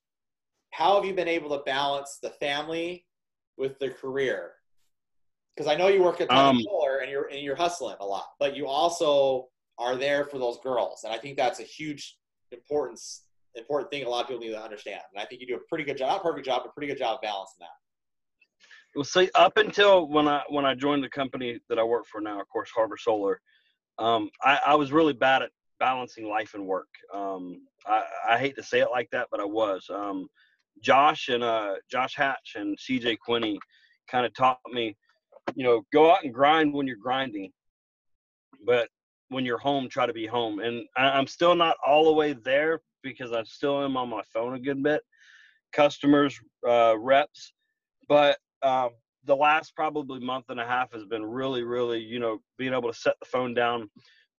how 0.72 0.96
have 0.96 1.06
you 1.06 1.14
been 1.14 1.28
able 1.28 1.50
to 1.58 1.64
balance 1.64 2.20
the 2.22 2.30
family 2.32 3.06
with 3.58 3.80
the 3.80 3.90
career? 3.90 4.52
Because 5.56 5.72
I 5.72 5.76
know 5.76 5.88
you 5.88 6.04
work 6.04 6.22
at 6.22 6.32
Um, 6.32 6.62
solar 6.62 7.00
and 7.00 7.12
you're 7.12 7.28
and 7.30 7.42
you're 7.42 7.56
hustling 7.56 7.98
a 8.00 8.06
lot, 8.06 8.28
but 8.40 8.56
you 8.56 8.68
also 8.68 9.50
are 9.78 9.96
there 9.96 10.26
for 10.26 10.40
those 10.40 10.60
girls, 10.60 11.04
and 11.04 11.14
I 11.14 11.18
think 11.18 11.38
that's 11.38 11.60
a 11.60 11.64
huge 11.64 12.18
importance 12.52 13.24
important 13.56 13.92
thing 13.92 14.04
a 14.04 14.10
lot 14.10 14.22
of 14.22 14.28
people 14.28 14.42
need 14.42 14.52
to 14.52 14.62
understand. 14.62 15.02
And 15.14 15.22
I 15.22 15.26
think 15.26 15.42
you 15.42 15.48
do 15.48 15.56
a 15.56 15.68
pretty 15.70 15.84
good 15.84 15.98
job, 15.98 16.10
not 16.10 16.24
perfect 16.24 16.46
job, 16.46 16.64
but 16.64 16.74
pretty 16.74 16.88
good 16.88 16.98
job 16.98 17.22
balancing 17.22 17.60
that. 17.60 17.83
Well 18.96 19.04
see 19.04 19.30
up 19.36 19.58
until 19.58 20.08
when 20.08 20.28
i 20.28 20.42
when 20.50 20.66
i 20.66 20.74
joined 20.74 21.04
the 21.04 21.10
company 21.10 21.60
that 21.70 21.80
i 21.80 21.84
work 21.84 22.06
for 22.12 22.22
now 22.22 22.40
of 22.40 22.48
course 22.50 22.70
harbor 22.76 22.98
solar 22.98 23.40
um, 24.00 24.32
I, 24.42 24.60
I 24.68 24.76
was 24.76 24.92
really 24.92 25.14
bad 25.14 25.44
at 25.44 25.52
balancing 25.80 26.28
life 26.28 26.56
and 26.56 26.66
work. 26.66 26.88
Um, 27.14 27.62
I, 27.86 28.04
I 28.32 28.38
hate 28.40 28.56
to 28.56 28.64
say 28.64 28.80
it 28.80 28.90
like 28.92 29.10
that 29.12 29.28
but 29.32 29.40
i 29.40 29.46
was. 29.46 29.86
Um, 29.94 30.28
josh 30.82 31.30
and 31.30 31.44
uh, 31.44 31.76
josh 31.92 32.16
hatch 32.16 32.54
and 32.56 32.78
cj 32.78 33.18
quinney 33.28 33.58
kind 34.10 34.26
of 34.26 34.34
taught 34.34 34.58
me 34.72 34.96
you 35.56 35.64
know 35.64 35.84
go 35.94 36.12
out 36.12 36.24
and 36.24 36.34
grind 36.34 36.74
when 36.74 36.88
you're 36.88 36.98
grinding 36.98 37.52
but 38.66 38.90
when 39.30 39.46
you're 39.46 39.58
home 39.58 39.88
try 39.90 40.06
to 40.06 40.14
be 40.14 40.26
home. 40.26 40.60
And 40.60 40.86
I, 40.98 41.10
i'm 41.10 41.28
still 41.28 41.56
not 41.56 41.78
all 41.86 42.06
the 42.06 42.14
way 42.14 42.34
there 42.34 42.82
because 43.04 43.32
i 43.32 43.44
still 43.44 43.84
am 43.84 43.98
on 43.98 44.10
my 44.10 44.24
phone 44.34 44.56
a 44.56 44.60
good 44.60 44.82
bit. 44.82 45.02
Customers 45.74 46.40
uh, 46.68 46.96
reps 46.98 47.54
but 48.10 48.38
um, 48.64 48.90
the 49.26 49.36
last 49.36 49.76
probably 49.76 50.20
month 50.20 50.46
and 50.50 50.60
a 50.60 50.66
half 50.66 50.92
has 50.94 51.06
been 51.06 51.26
really, 51.26 51.64
really, 51.64 52.00
you 52.00 52.20
know, 52.20 52.40
being 52.58 52.74
able 52.74 52.92
to 52.92 52.98
set 52.98 53.16
the 53.20 53.26
phone 53.26 53.54
down, 53.54 53.90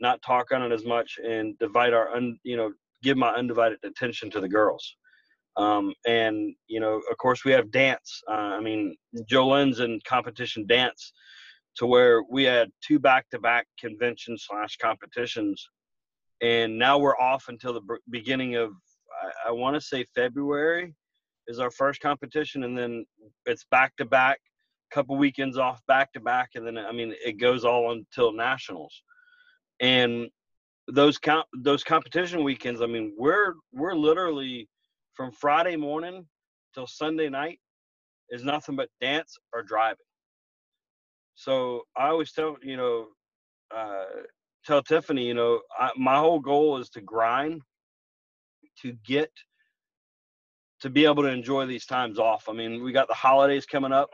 not 0.00 0.22
talk 0.22 0.52
on 0.52 0.62
it 0.62 0.72
as 0.72 0.84
much, 0.84 1.18
and 1.24 1.58
divide 1.58 1.92
our, 1.92 2.14
un, 2.14 2.38
you 2.42 2.56
know, 2.56 2.72
give 3.02 3.16
my 3.16 3.30
undivided 3.30 3.78
attention 3.84 4.30
to 4.30 4.40
the 4.40 4.48
girls. 4.48 4.96
Um, 5.56 5.94
and 6.06 6.54
you 6.66 6.80
know, 6.80 7.00
of 7.10 7.16
course, 7.18 7.44
we 7.44 7.52
have 7.52 7.70
dance. 7.70 8.22
Uh, 8.28 8.56
I 8.58 8.60
mean, 8.60 8.96
Jolene's 9.30 9.80
in 9.80 10.00
competition 10.06 10.66
dance, 10.66 11.12
to 11.76 11.86
where 11.86 12.22
we 12.30 12.44
had 12.44 12.70
two 12.86 12.98
back-to-back 12.98 13.66
convention 13.78 14.36
slash 14.38 14.76
competitions, 14.78 15.68
and 16.40 16.78
now 16.78 16.98
we're 16.98 17.18
off 17.18 17.44
until 17.48 17.72
the 17.72 17.98
beginning 18.10 18.56
of, 18.56 18.70
I, 19.22 19.48
I 19.48 19.52
want 19.52 19.74
to 19.74 19.80
say 19.80 20.04
February, 20.14 20.94
is 21.48 21.58
our 21.58 21.70
first 21.70 22.00
competition, 22.00 22.64
and 22.64 22.76
then 22.76 23.04
it's 23.46 23.64
back 23.70 23.96
to 23.96 24.04
back, 24.04 24.40
couple 24.92 25.16
weekends 25.16 25.58
off 25.58 25.80
back 25.86 26.12
to 26.12 26.20
back, 26.20 26.50
and 26.54 26.66
then 26.66 26.78
I 26.78 26.92
mean 26.92 27.14
it 27.24 27.38
goes 27.38 27.64
all 27.64 27.92
until 27.92 28.32
nationals, 28.32 29.02
and 29.80 30.28
those 30.88 31.18
comp 31.18 31.46
those 31.62 31.84
competition 31.84 32.44
weekends. 32.44 32.80
I 32.82 32.86
mean 32.86 33.14
we're 33.18 33.54
we're 33.72 33.94
literally 33.94 34.68
from 35.14 35.32
Friday 35.32 35.76
morning 35.76 36.26
till 36.74 36.86
Sunday 36.86 37.28
night 37.28 37.60
is 38.30 38.42
nothing 38.44 38.76
but 38.76 38.88
dance 39.00 39.36
or 39.52 39.62
driving. 39.62 39.98
so 41.34 41.82
I 41.96 42.08
always 42.08 42.32
tell 42.32 42.56
you 42.62 42.76
know, 42.76 43.08
uh, 43.74 44.04
tell 44.64 44.82
Tiffany, 44.82 45.26
you 45.26 45.34
know, 45.34 45.60
I, 45.78 45.90
my 45.96 46.16
whole 46.16 46.40
goal 46.40 46.78
is 46.78 46.88
to 46.90 47.00
grind, 47.00 47.62
to 48.82 48.92
get, 49.06 49.30
to 50.84 50.90
be 50.90 51.06
able 51.06 51.22
to 51.22 51.30
enjoy 51.30 51.64
these 51.64 51.86
times 51.86 52.18
off. 52.18 52.44
I 52.46 52.52
mean, 52.52 52.84
we 52.84 52.92
got 52.92 53.08
the 53.08 53.14
holidays 53.14 53.64
coming 53.64 53.90
up. 53.90 54.10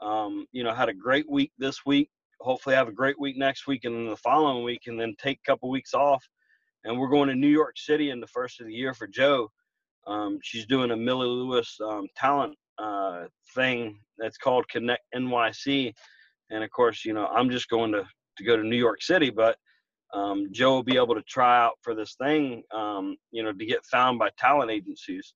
Um, 0.00 0.46
you 0.52 0.62
know, 0.62 0.72
had 0.72 0.88
a 0.88 0.94
great 0.94 1.28
week 1.28 1.50
this 1.58 1.84
week. 1.84 2.08
Hopefully, 2.40 2.76
have 2.76 2.86
a 2.86 2.92
great 2.92 3.18
week 3.18 3.36
next 3.36 3.66
week, 3.66 3.84
and 3.84 3.96
then 3.96 4.06
the 4.06 4.16
following 4.16 4.62
week, 4.62 4.82
and 4.86 4.98
then 4.98 5.16
take 5.18 5.40
a 5.44 5.50
couple 5.50 5.68
weeks 5.68 5.92
off. 5.92 6.24
And 6.84 7.00
we're 7.00 7.08
going 7.08 7.28
to 7.30 7.34
New 7.34 7.48
York 7.48 7.76
City 7.76 8.10
in 8.10 8.20
the 8.20 8.28
first 8.28 8.60
of 8.60 8.68
the 8.68 8.72
year 8.72 8.94
for 8.94 9.08
Joe. 9.08 9.50
Um, 10.06 10.38
she's 10.40 10.66
doing 10.66 10.92
a 10.92 10.96
Millie 10.96 11.26
Lewis 11.26 11.76
um, 11.84 12.06
talent 12.16 12.54
uh, 12.78 13.24
thing 13.56 13.98
that's 14.16 14.38
called 14.38 14.68
Connect 14.68 15.02
NYC, 15.16 15.92
and 16.50 16.62
of 16.62 16.70
course, 16.70 17.04
you 17.04 17.12
know, 17.12 17.26
I'm 17.26 17.50
just 17.50 17.68
going 17.68 17.90
to 17.90 18.06
to 18.36 18.44
go 18.44 18.56
to 18.56 18.62
New 18.62 18.76
York 18.76 19.02
City, 19.02 19.30
but 19.30 19.56
um, 20.12 20.46
Joe 20.52 20.74
will 20.74 20.84
be 20.84 20.96
able 20.96 21.16
to 21.16 21.22
try 21.22 21.64
out 21.64 21.74
for 21.82 21.92
this 21.92 22.14
thing, 22.14 22.62
um, 22.72 23.16
you 23.32 23.42
know, 23.42 23.52
to 23.52 23.66
get 23.66 23.84
found 23.86 24.20
by 24.20 24.30
talent 24.38 24.70
agencies, 24.70 25.34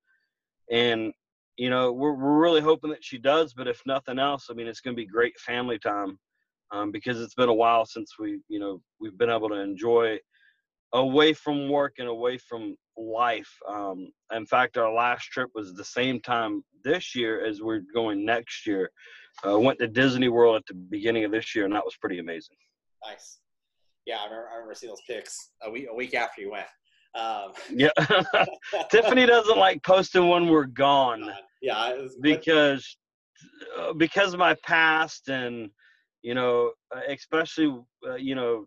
and 0.71 1.13
you 1.57 1.71
know, 1.71 1.93
we're 1.93 2.13
we're 2.13 2.41
really 2.41 2.61
hoping 2.61 2.91
that 2.91 3.05
she 3.05 3.19
does. 3.19 3.53
But 3.53 3.69
if 3.69 3.83
nothing 3.85 4.19
else, 4.19 4.47
I 4.51 4.55
mean, 4.55 4.69
it's 4.69 4.81
going 4.81 4.97
to 4.97 5.01
be 5.01 5.07
great 5.07 5.39
family 5.41 5.79
time 5.79 6.19
um, 6.71 6.93
because 6.93 7.21
it's 7.21 7.35
been 7.35 7.49
a 7.49 7.55
while 7.55 7.85
since 7.85 8.15
we, 8.19 8.41
you 8.49 8.61
know, 8.61 8.81
we've 9.01 9.19
been 9.19 9.31
able 9.31 9.49
to 9.49 9.61
enjoy 9.61 10.19
away 10.93 11.33
from 11.33 11.69
work 11.69 11.95
and 11.99 12.09
away 12.09 12.39
from 12.39 12.77
life. 12.97 13.51
Um, 13.69 14.11
in 14.33 14.47
fact, 14.47 14.79
our 14.79 14.93
last 14.93 15.25
trip 15.25 15.51
was 15.55 15.75
the 15.75 15.85
same 15.85 16.21
time 16.21 16.63
this 16.85 17.15
year 17.15 17.45
as 17.45 17.61
we're 17.61 17.83
going 17.93 18.25
next 18.25 18.67
year. 18.67 18.91
Uh, 19.47 19.59
went 19.59 19.79
to 19.79 19.89
Disney 19.89 20.29
World 20.29 20.57
at 20.57 20.67
the 20.67 20.75
beginning 20.75 21.25
of 21.25 21.31
this 21.31 21.55
year, 21.55 21.65
and 21.65 21.75
that 21.75 21.85
was 21.85 21.97
pretty 21.97 22.19
amazing. 22.19 22.57
Nice. 23.05 23.39
Yeah, 24.07 24.19
I 24.21 24.25
remember, 24.25 24.49
I 24.49 24.55
remember 24.55 24.75
seeing 24.75 24.91
those 24.91 25.03
pics 25.07 25.51
a 25.63 25.71
week 25.71 25.87
a 25.91 25.95
week 25.95 26.15
after 26.15 26.41
you 26.41 26.51
went. 26.51 26.67
Um, 27.19 27.53
yeah, 27.75 27.91
Tiffany 28.91 29.27
doesn't 29.27 29.59
like 29.59 29.83
posting 29.83 30.29
when 30.29 30.49
we're 30.49 30.67
gone. 30.67 31.25
Uh, 31.25 31.35
yeah, 31.61 31.97
because 32.21 32.97
uh, 33.79 33.93
because 33.93 34.33
of 34.33 34.39
my 34.39 34.55
past 34.65 35.29
and 35.29 35.71
you 36.23 36.35
know, 36.35 36.73
uh, 36.95 37.01
especially 37.09 37.79
uh, 38.07 38.15
you 38.15 38.35
know 38.35 38.67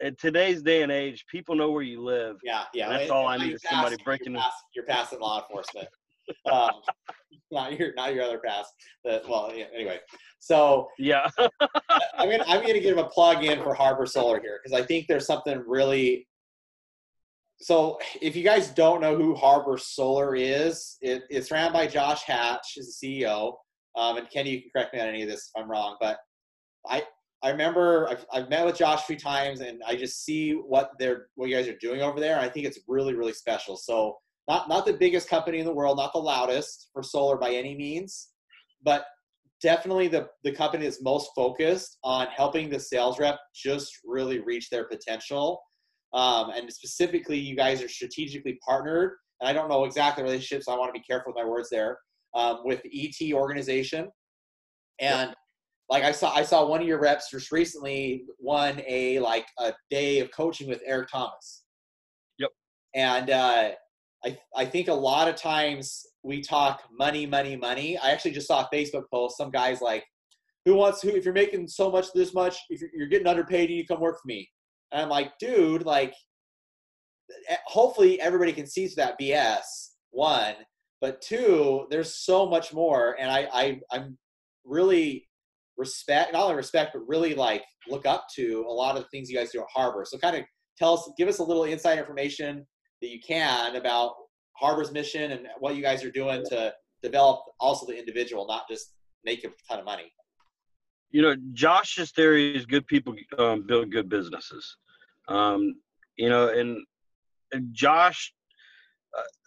in 0.00 0.16
today's 0.16 0.62
day 0.62 0.82
and 0.82 0.90
age, 0.90 1.24
people 1.30 1.54
know 1.54 1.70
where 1.70 1.82
you 1.82 2.02
live. 2.02 2.36
Yeah, 2.42 2.64
yeah. 2.74 2.88
That's 2.88 3.10
all 3.10 3.26
I 3.26 3.36
need 3.36 3.54
is 3.54 3.62
somebody 3.68 3.96
breaking. 4.04 4.32
You're, 4.32 4.42
pass, 4.42 4.52
you're 4.74 4.84
passing 4.86 5.20
law 5.20 5.42
enforcement. 5.42 5.88
um, 6.50 6.70
not 7.50 7.78
your 7.78 7.94
not 7.94 8.14
your 8.14 8.24
other 8.24 8.38
pass. 8.38 8.66
But, 9.04 9.28
well, 9.28 9.52
yeah, 9.54 9.66
anyway. 9.74 9.98
So 10.40 10.88
yeah, 10.98 11.28
I'm 12.18 12.30
gonna 12.30 12.44
I'm 12.48 12.60
gonna 12.66 12.80
give 12.80 12.98
a 12.98 13.04
plug 13.04 13.44
in 13.44 13.62
for 13.62 13.74
Harbor 13.74 14.06
Solar 14.06 14.40
here 14.40 14.60
because 14.62 14.78
I 14.78 14.84
think 14.84 15.06
there's 15.06 15.26
something 15.26 15.62
really. 15.66 16.26
So 17.62 18.00
if 18.20 18.34
you 18.34 18.42
guys 18.42 18.70
don't 18.70 19.00
know 19.00 19.16
who 19.16 19.36
Harbor 19.36 19.78
Solar 19.78 20.34
is, 20.34 20.96
it, 21.00 21.22
it's 21.30 21.52
ran 21.52 21.72
by 21.72 21.86
Josh 21.86 22.24
Hatch, 22.24 22.74
is 22.76 22.98
the 23.00 23.22
CEO. 23.22 23.54
Um, 23.96 24.16
and 24.16 24.28
Kenny, 24.28 24.50
you 24.50 24.60
can 24.62 24.70
correct 24.74 24.92
me 24.92 25.00
on 25.00 25.06
any 25.06 25.22
of 25.22 25.28
this 25.28 25.48
if 25.54 25.62
I'm 25.62 25.70
wrong, 25.70 25.96
but 26.00 26.18
I 26.88 27.04
I 27.44 27.50
remember 27.50 28.08
I've, 28.08 28.24
I've 28.32 28.48
met 28.48 28.64
with 28.64 28.78
Josh 28.78 29.02
a 29.02 29.04
few 29.04 29.16
times, 29.16 29.60
and 29.60 29.80
I 29.86 29.94
just 29.94 30.24
see 30.24 30.52
what 30.52 30.90
they're 30.98 31.28
what 31.36 31.48
you 31.48 31.56
guys 31.56 31.68
are 31.68 31.78
doing 31.80 32.00
over 32.00 32.18
there. 32.18 32.38
I 32.40 32.48
think 32.48 32.66
it's 32.66 32.80
really 32.88 33.14
really 33.14 33.32
special. 33.32 33.76
So 33.76 34.16
not 34.48 34.68
not 34.68 34.84
the 34.84 34.94
biggest 34.94 35.28
company 35.28 35.60
in 35.60 35.66
the 35.66 35.72
world, 35.72 35.98
not 35.98 36.12
the 36.12 36.18
loudest 36.18 36.90
for 36.92 37.02
solar 37.04 37.36
by 37.36 37.52
any 37.52 37.76
means, 37.76 38.30
but 38.82 39.04
definitely 39.60 40.08
the 40.08 40.26
the 40.42 40.52
company 40.52 40.84
that's 40.84 41.02
most 41.02 41.30
focused 41.36 41.98
on 42.02 42.26
helping 42.26 42.68
the 42.68 42.80
sales 42.80 43.20
rep 43.20 43.38
just 43.54 43.92
really 44.04 44.40
reach 44.40 44.68
their 44.68 44.88
potential. 44.88 45.60
Um, 46.14 46.50
and 46.50 46.70
specifically, 46.72 47.38
you 47.38 47.56
guys 47.56 47.82
are 47.82 47.88
strategically 47.88 48.58
partnered. 48.66 49.12
And 49.40 49.48
I 49.48 49.52
don't 49.52 49.68
know 49.68 49.84
exactly 49.84 50.22
the 50.22 50.28
relationship, 50.28 50.64
so 50.64 50.72
I 50.72 50.78
want 50.78 50.94
to 50.94 50.98
be 50.98 51.04
careful 51.04 51.32
with 51.32 51.42
my 51.42 51.48
words 51.48 51.68
there. 51.70 51.98
Um, 52.34 52.60
with 52.64 52.80
the 52.82 52.90
ET 52.94 53.34
organization, 53.34 54.08
and 54.98 55.28
yep 55.28 55.36
like 55.92 56.04
I 56.04 56.12
saw 56.12 56.32
I 56.32 56.42
saw 56.42 56.66
one 56.66 56.80
of 56.80 56.86
your 56.86 56.98
reps 56.98 57.30
just 57.30 57.52
recently 57.52 58.24
won 58.38 58.82
a 58.88 59.18
like 59.18 59.46
a 59.58 59.74
day 59.90 60.20
of 60.20 60.30
coaching 60.30 60.66
with 60.66 60.80
Eric 60.86 61.10
Thomas. 61.10 61.64
Yep. 62.38 62.50
And 62.94 63.30
uh, 63.30 63.70
I 64.24 64.38
I 64.56 64.64
think 64.64 64.88
a 64.88 64.94
lot 64.94 65.28
of 65.28 65.36
times 65.36 66.06
we 66.22 66.40
talk 66.40 66.84
money, 66.98 67.26
money, 67.26 67.56
money. 67.56 67.98
I 67.98 68.10
actually 68.10 68.30
just 68.30 68.48
saw 68.48 68.62
a 68.62 68.74
Facebook 68.74 69.04
post. 69.12 69.36
Some 69.36 69.50
guys 69.50 69.82
like, 69.82 70.02
who 70.64 70.74
wants 70.76 71.02
who? 71.02 71.10
If 71.10 71.26
you're 71.26 71.34
making 71.34 71.68
so 71.68 71.90
much 71.90 72.06
this 72.14 72.32
much, 72.32 72.56
if 72.70 72.80
you're, 72.80 72.90
you're 72.94 73.08
getting 73.08 73.26
underpaid, 73.26 73.68
you 73.68 73.86
come 73.86 74.00
work 74.00 74.16
for 74.22 74.26
me. 74.26 74.48
And 74.92 75.02
I'm 75.02 75.08
like, 75.08 75.32
dude, 75.38 75.84
like, 75.84 76.14
eh, 77.48 77.56
hopefully 77.66 78.20
everybody 78.20 78.52
can 78.52 78.66
see 78.66 78.86
through 78.86 79.04
that 79.04 79.18
BS. 79.20 79.90
One, 80.10 80.54
but 81.00 81.22
two, 81.22 81.86
there's 81.90 82.14
so 82.14 82.46
much 82.46 82.72
more, 82.74 83.16
and 83.18 83.30
I, 83.30 83.48
I 83.52 83.80
I'm 83.90 84.18
really 84.64 85.26
respect, 85.78 86.32
not 86.32 86.44
only 86.44 86.54
respect, 86.54 86.92
but 86.92 87.08
really 87.08 87.34
like 87.34 87.64
look 87.88 88.06
up 88.06 88.26
to 88.36 88.64
a 88.68 88.72
lot 88.72 88.96
of 88.96 89.02
the 89.02 89.08
things 89.08 89.30
you 89.30 89.36
guys 89.36 89.50
do 89.50 89.60
at 89.60 89.66
Harbor. 89.74 90.04
So 90.06 90.18
kind 90.18 90.36
of 90.36 90.44
tell 90.78 90.94
us, 90.94 91.10
give 91.16 91.28
us 91.28 91.38
a 91.38 91.44
little 91.44 91.64
inside 91.64 91.98
information 91.98 92.66
that 93.00 93.08
you 93.08 93.20
can 93.26 93.76
about 93.76 94.12
Harbor's 94.56 94.92
mission 94.92 95.32
and 95.32 95.46
what 95.58 95.74
you 95.74 95.82
guys 95.82 96.04
are 96.04 96.10
doing 96.10 96.44
to 96.50 96.72
develop 97.02 97.40
also 97.58 97.86
the 97.86 97.98
individual, 97.98 98.46
not 98.46 98.68
just 98.70 98.94
make 99.24 99.44
a 99.44 99.48
ton 99.68 99.80
of 99.80 99.84
money. 99.84 100.12
You 101.12 101.22
know, 101.22 101.36
Josh's 101.52 102.10
theory 102.12 102.56
is 102.56 102.66
good 102.66 102.86
people 102.86 103.14
um, 103.38 103.66
build 103.66 103.92
good 103.92 104.08
businesses. 104.08 104.76
Um, 105.28 105.74
you 106.16 106.28
know, 106.28 106.48
and, 106.48 106.78
and 107.52 107.68
Josh, 107.72 108.32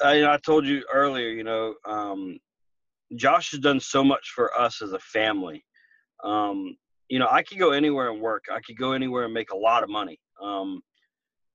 I, 0.01 0.25
I 0.25 0.37
told 0.37 0.65
you 0.65 0.83
earlier, 0.93 1.29
you 1.29 1.43
know, 1.43 1.75
um, 1.87 2.37
Josh 3.15 3.51
has 3.51 3.59
done 3.59 3.79
so 3.79 4.03
much 4.03 4.31
for 4.35 4.57
us 4.59 4.81
as 4.81 4.93
a 4.93 4.99
family 4.99 5.63
um, 6.23 6.75
you 7.09 7.19
know, 7.19 7.27
I 7.29 7.43
could 7.43 7.59
go 7.59 7.71
anywhere 7.71 8.09
and 8.11 8.21
work. 8.21 8.45
I 8.51 8.59
could 8.65 8.77
go 8.77 8.93
anywhere 8.93 9.25
and 9.25 9.33
make 9.33 9.51
a 9.51 9.57
lot 9.57 9.83
of 9.83 9.89
money. 9.89 10.19
Um, 10.41 10.81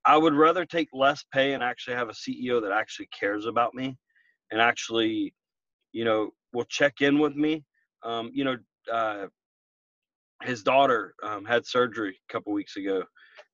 I 0.05 0.17
would 0.17 0.35
rather 0.35 0.65
take 0.65 0.89
less 0.93 1.25
pay 1.33 1.53
and 1.53 1.63
actually 1.63 1.97
have 1.97 2.09
a 2.09 2.13
CEO 2.13 2.63
that 2.63 2.73
actually 2.73 3.09
cares 3.19 3.47
about 3.47 3.75
me 3.75 3.99
and 4.51 4.61
actually, 4.61 5.35
you 5.93 6.05
know, 6.05 6.31
will 6.53 6.65
check 6.65 7.01
in 7.01 7.19
with 7.19 7.35
me. 7.35 7.65
Um, 8.03 8.31
you 8.33 8.45
know, 8.45 8.57
uh, 8.91 9.27
his 10.43 10.63
daughter 10.63 11.15
um, 11.23 11.45
had 11.45 11.67
surgery 11.67 12.19
a 12.29 12.33
couple 12.33 12.53
weeks 12.53 12.77
ago, 12.77 13.05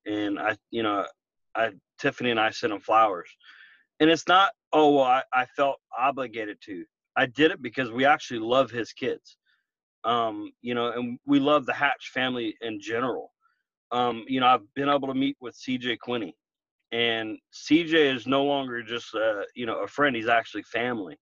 and 0.07 0.38
I, 0.38 0.57
you 0.70 0.83
know, 0.83 1.05
I 1.55 1.72
Tiffany 1.99 2.31
and 2.31 2.40
I 2.40 2.51
sent 2.51 2.72
him 2.72 2.81
flowers, 2.81 3.29
and 4.01 4.11
it's 4.11 4.29
not 4.29 4.53
oh 4.72 4.96
well 4.96 5.05
I, 5.05 5.22
I 5.33 5.46
felt 5.57 5.77
obligated 5.99 6.59
to. 6.66 6.85
I 7.16 7.27
did 7.27 7.51
it 7.51 7.62
because 7.62 7.90
we 7.90 8.05
actually 8.05 8.40
love 8.40 8.70
his 8.70 8.92
kids 8.92 9.37
um, 10.07 10.53
you 10.62 10.75
know, 10.75 10.92
and 10.92 11.18
we 11.27 11.40
love 11.40 11.66
the 11.66 11.72
Hatch 11.72 12.11
family 12.14 12.57
in 12.62 12.81
general. 12.81 13.33
Um, 13.90 14.25
you 14.29 14.40
know, 14.40 14.46
I've 14.46 14.75
been 14.75 14.88
able 14.88 15.09
to 15.09 15.14
meet 15.14 15.37
with 15.40 15.57
CJ 15.57 15.99
Quinney, 16.07 16.35
and 16.92 17.38
CJ 17.53 18.14
is 18.14 18.27
no 18.27 18.44
longer 18.44 18.83
just 18.83 19.12
a, 19.14 19.44
you 19.55 19.66
know 19.66 19.83
a 19.83 19.88
friend; 19.88 20.14
he's 20.14 20.29
actually 20.29 20.62
family. 20.62 21.16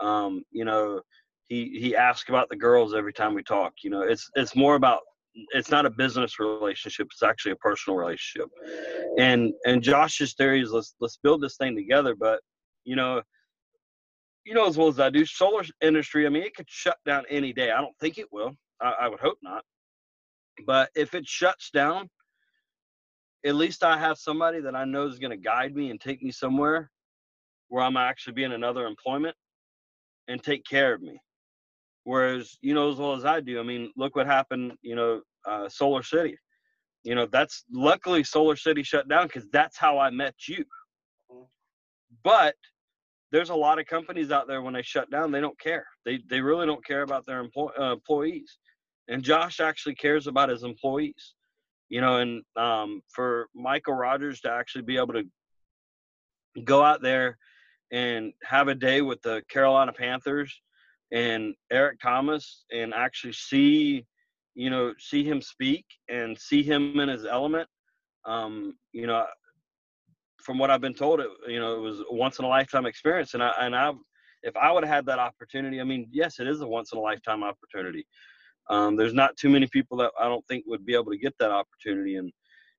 Um, 0.00 0.42
you 0.50 0.64
know, 0.64 1.02
he 1.48 1.78
he 1.80 1.96
asks 1.96 2.28
about 2.28 2.48
the 2.48 2.56
girls 2.56 2.94
every 2.94 3.12
time 3.12 3.34
we 3.34 3.42
talk. 3.42 3.72
You 3.82 3.90
know, 3.90 4.02
it's 4.02 4.30
it's 4.34 4.56
more 4.56 4.74
about 4.74 5.00
it's 5.52 5.70
not 5.70 5.86
a 5.86 5.90
business 5.90 6.38
relationship; 6.38 7.08
it's 7.10 7.22
actually 7.22 7.52
a 7.52 7.56
personal 7.56 7.96
relationship. 7.96 8.48
And 9.18 9.52
and 9.64 9.82
Josh's 9.82 10.34
theory 10.34 10.62
is 10.62 10.70
let's 10.70 10.94
let's 11.00 11.18
build 11.22 11.42
this 11.42 11.56
thing 11.56 11.76
together. 11.76 12.14
But 12.14 12.40
you 12.84 12.96
know, 12.96 13.22
you 14.44 14.54
know 14.54 14.66
as 14.66 14.76
well 14.76 14.88
as 14.88 15.00
I 15.00 15.10
do, 15.10 15.24
solar 15.26 15.64
industry. 15.80 16.26
I 16.26 16.28
mean, 16.28 16.42
it 16.42 16.54
could 16.54 16.68
shut 16.68 16.98
down 17.06 17.24
any 17.28 17.52
day. 17.52 17.70
I 17.70 17.80
don't 17.80 17.96
think 18.00 18.18
it 18.18 18.26
will. 18.32 18.56
I, 18.80 18.94
I 19.02 19.08
would 19.08 19.20
hope 19.20 19.38
not. 19.42 19.62
But 20.66 20.90
if 20.94 21.14
it 21.14 21.26
shuts 21.26 21.70
down, 21.70 22.08
at 23.44 23.54
least 23.54 23.82
I 23.82 23.98
have 23.98 24.18
somebody 24.18 24.60
that 24.60 24.76
I 24.76 24.84
know 24.84 25.06
is 25.06 25.18
going 25.18 25.30
to 25.30 25.36
guide 25.36 25.74
me 25.74 25.90
and 25.90 26.00
take 26.00 26.22
me 26.22 26.30
somewhere 26.30 26.90
where 27.68 27.82
I'm 27.82 27.96
actually 27.96 28.34
being 28.34 28.52
another 28.52 28.86
employment 28.86 29.34
and 30.28 30.42
take 30.42 30.64
care 30.64 30.94
of 30.94 31.02
me. 31.02 31.18
Whereas, 32.04 32.58
you 32.60 32.74
know, 32.74 32.90
as 32.90 32.96
well 32.96 33.14
as 33.14 33.24
I 33.24 33.40
do, 33.40 33.60
I 33.60 33.62
mean, 33.62 33.92
look 33.96 34.16
what 34.16 34.26
happened, 34.26 34.72
you 34.82 34.96
know, 34.96 35.20
uh, 35.46 35.68
Solar 35.68 36.02
City. 36.02 36.36
You 37.04 37.14
know, 37.14 37.26
that's 37.26 37.64
luckily 37.72 38.24
Solar 38.24 38.56
City 38.56 38.82
shut 38.82 39.08
down 39.08 39.26
because 39.26 39.48
that's 39.52 39.76
how 39.76 39.98
I 39.98 40.10
met 40.10 40.34
you. 40.48 40.64
Mm-hmm. 41.30 41.44
But 42.24 42.54
there's 43.30 43.50
a 43.50 43.54
lot 43.54 43.78
of 43.78 43.86
companies 43.86 44.30
out 44.30 44.46
there 44.46 44.62
when 44.62 44.74
they 44.74 44.82
shut 44.82 45.10
down, 45.10 45.32
they 45.32 45.40
don't 45.40 45.58
care. 45.58 45.86
They 46.04 46.20
they 46.28 46.40
really 46.40 46.66
don't 46.66 46.84
care 46.84 47.02
about 47.02 47.24
their 47.26 47.40
employ, 47.40 47.70
uh, 47.78 47.92
employees. 47.92 48.58
And 49.08 49.22
Josh 49.22 49.58
actually 49.58 49.94
cares 49.94 50.26
about 50.26 50.50
his 50.50 50.62
employees. 50.62 51.34
You 51.88 52.00
know, 52.00 52.18
and 52.18 52.42
um, 52.56 53.02
for 53.08 53.48
Michael 53.54 53.94
Rogers 53.94 54.40
to 54.42 54.50
actually 54.50 54.82
be 54.82 54.96
able 54.96 55.14
to 55.14 55.24
go 56.64 56.82
out 56.82 57.02
there 57.02 57.36
and 57.90 58.32
have 58.44 58.68
a 58.68 58.74
day 58.74 59.02
with 59.02 59.20
the 59.22 59.42
Carolina 59.48 59.92
Panthers 59.92 60.62
and 61.12 61.54
Eric 61.70 62.00
Thomas 62.00 62.64
and 62.72 62.92
actually 62.94 63.34
see 63.34 64.06
you 64.54 64.70
know, 64.70 64.92
see 64.98 65.24
him 65.24 65.40
speak 65.40 65.84
and 66.08 66.38
see 66.38 66.62
him 66.62 66.98
in 67.00 67.08
his 67.08 67.24
element. 67.24 67.68
Um, 68.24 68.76
you 68.92 69.06
know, 69.06 69.24
from 70.42 70.58
what 70.58 70.70
I've 70.70 70.80
been 70.80 70.94
told, 70.94 71.20
it 71.20 71.28
you 71.48 71.60
know 71.60 71.74
it 71.74 71.80
was 71.80 72.00
a 72.00 72.14
once 72.14 72.38
in 72.38 72.44
a 72.44 72.48
lifetime 72.48 72.86
experience, 72.86 73.34
and 73.34 73.42
I 73.42 73.52
and 73.60 73.74
I, 73.74 73.92
if 74.42 74.56
I 74.56 74.72
would 74.72 74.84
have 74.84 74.92
had 74.92 75.06
that 75.06 75.18
opportunity, 75.18 75.80
I 75.80 75.84
mean, 75.84 76.08
yes, 76.10 76.40
it 76.40 76.48
is 76.48 76.60
a 76.60 76.66
once 76.66 76.92
in 76.92 76.98
a 76.98 77.02
lifetime 77.02 77.42
opportunity. 77.42 78.06
Um, 78.70 78.96
there's 78.96 79.14
not 79.14 79.36
too 79.36 79.48
many 79.48 79.66
people 79.66 79.96
that 79.98 80.12
I 80.20 80.24
don't 80.24 80.46
think 80.46 80.64
would 80.66 80.84
be 80.84 80.94
able 80.94 81.12
to 81.12 81.18
get 81.18 81.34
that 81.38 81.50
opportunity, 81.50 82.16
and 82.16 82.30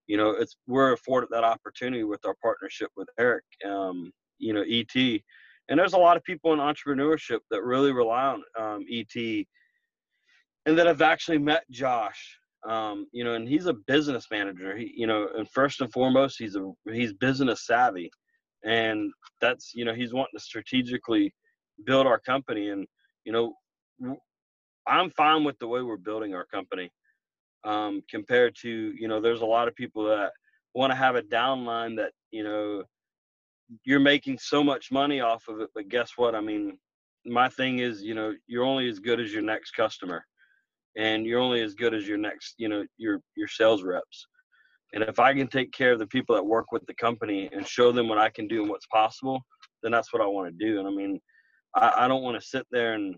you 0.07 0.17
know, 0.17 0.31
it's 0.31 0.57
we're 0.67 0.93
afforded 0.93 1.29
that 1.31 1.43
opportunity 1.43 2.03
with 2.03 2.25
our 2.25 2.35
partnership 2.41 2.89
with 2.95 3.07
Eric, 3.19 3.45
um, 3.67 4.11
you 4.37 4.53
know, 4.53 4.63
ET, 4.67 5.21
and 5.69 5.79
there's 5.79 5.93
a 5.93 5.97
lot 5.97 6.17
of 6.17 6.23
people 6.23 6.53
in 6.53 6.59
entrepreneurship 6.59 7.39
that 7.51 7.63
really 7.63 7.91
rely 7.91 8.25
on 8.25 8.43
um, 8.59 8.85
ET, 8.91 9.45
and 10.65 10.77
that 10.77 10.87
I've 10.87 11.01
actually 11.01 11.39
met 11.39 11.63
Josh 11.71 12.37
um, 12.67 13.07
you 13.11 13.23
know, 13.23 13.33
and 13.33 13.47
he's 13.47 13.65
a 13.65 13.73
business 13.73 14.27
manager. 14.31 14.77
He, 14.77 14.93
you 14.95 15.07
know, 15.07 15.27
and 15.35 15.49
first 15.49 15.81
and 15.81 15.91
foremost, 15.91 16.37
he's 16.39 16.55
a 16.55 16.71
he's 16.91 17.13
business 17.13 17.65
savvy, 17.65 18.09
and 18.63 19.11
that's 19.41 19.71
you 19.73 19.85
know 19.85 19.93
he's 19.93 20.13
wanting 20.13 20.37
to 20.37 20.43
strategically 20.43 21.33
build 21.85 22.07
our 22.07 22.19
company. 22.19 22.69
And 22.69 22.87
you 23.25 23.33
know, 23.33 23.53
I'm 24.87 25.11
fine 25.11 25.43
with 25.43 25.59
the 25.59 25.67
way 25.67 25.81
we're 25.81 25.97
building 25.97 26.33
our 26.33 26.45
company 26.45 26.89
um, 27.65 28.01
compared 28.09 28.55
to 28.61 28.93
you 28.97 29.07
know, 29.07 29.19
there's 29.19 29.41
a 29.41 29.45
lot 29.45 29.67
of 29.67 29.75
people 29.75 30.05
that 30.05 30.31
want 30.73 30.91
to 30.91 30.95
have 30.97 31.15
a 31.15 31.21
downline 31.21 31.97
that 31.97 32.11
you 32.31 32.43
know 32.43 32.83
you're 33.83 33.99
making 33.99 34.37
so 34.39 34.63
much 34.63 34.91
money 34.91 35.21
off 35.21 35.47
of 35.47 35.59
it, 35.59 35.69
but 35.73 35.89
guess 35.89 36.11
what? 36.15 36.35
I 36.35 36.41
mean, 36.41 36.77
my 37.25 37.49
thing 37.49 37.79
is, 37.79 38.01
you 38.01 38.13
know, 38.13 38.33
you're 38.47 38.65
only 38.65 38.89
as 38.89 38.99
good 38.99 39.19
as 39.19 39.31
your 39.31 39.41
next 39.41 39.71
customer 39.71 40.25
and 40.95 41.25
you're 41.25 41.39
only 41.39 41.61
as 41.61 41.73
good 41.73 41.93
as 41.93 42.07
your 42.07 42.17
next 42.17 42.55
you 42.57 42.69
know 42.69 42.85
your 42.97 43.19
your 43.35 43.47
sales 43.47 43.83
reps 43.83 44.27
and 44.93 45.03
if 45.03 45.19
i 45.19 45.33
can 45.33 45.47
take 45.47 45.71
care 45.71 45.91
of 45.91 45.99
the 45.99 46.07
people 46.07 46.35
that 46.35 46.45
work 46.45 46.71
with 46.71 46.85
the 46.85 46.93
company 46.95 47.49
and 47.51 47.67
show 47.67 47.91
them 47.91 48.07
what 48.07 48.17
i 48.17 48.29
can 48.29 48.47
do 48.47 48.61
and 48.61 48.69
what's 48.69 48.85
possible 48.87 49.39
then 49.81 49.91
that's 49.91 50.13
what 50.13 50.21
i 50.21 50.25
want 50.25 50.47
to 50.47 50.65
do 50.65 50.79
and 50.79 50.87
i 50.87 50.91
mean 50.91 51.19
i, 51.75 52.05
I 52.05 52.07
don't 52.07 52.23
want 52.23 52.39
to 52.39 52.47
sit 52.47 52.65
there 52.71 52.93
and 52.93 53.15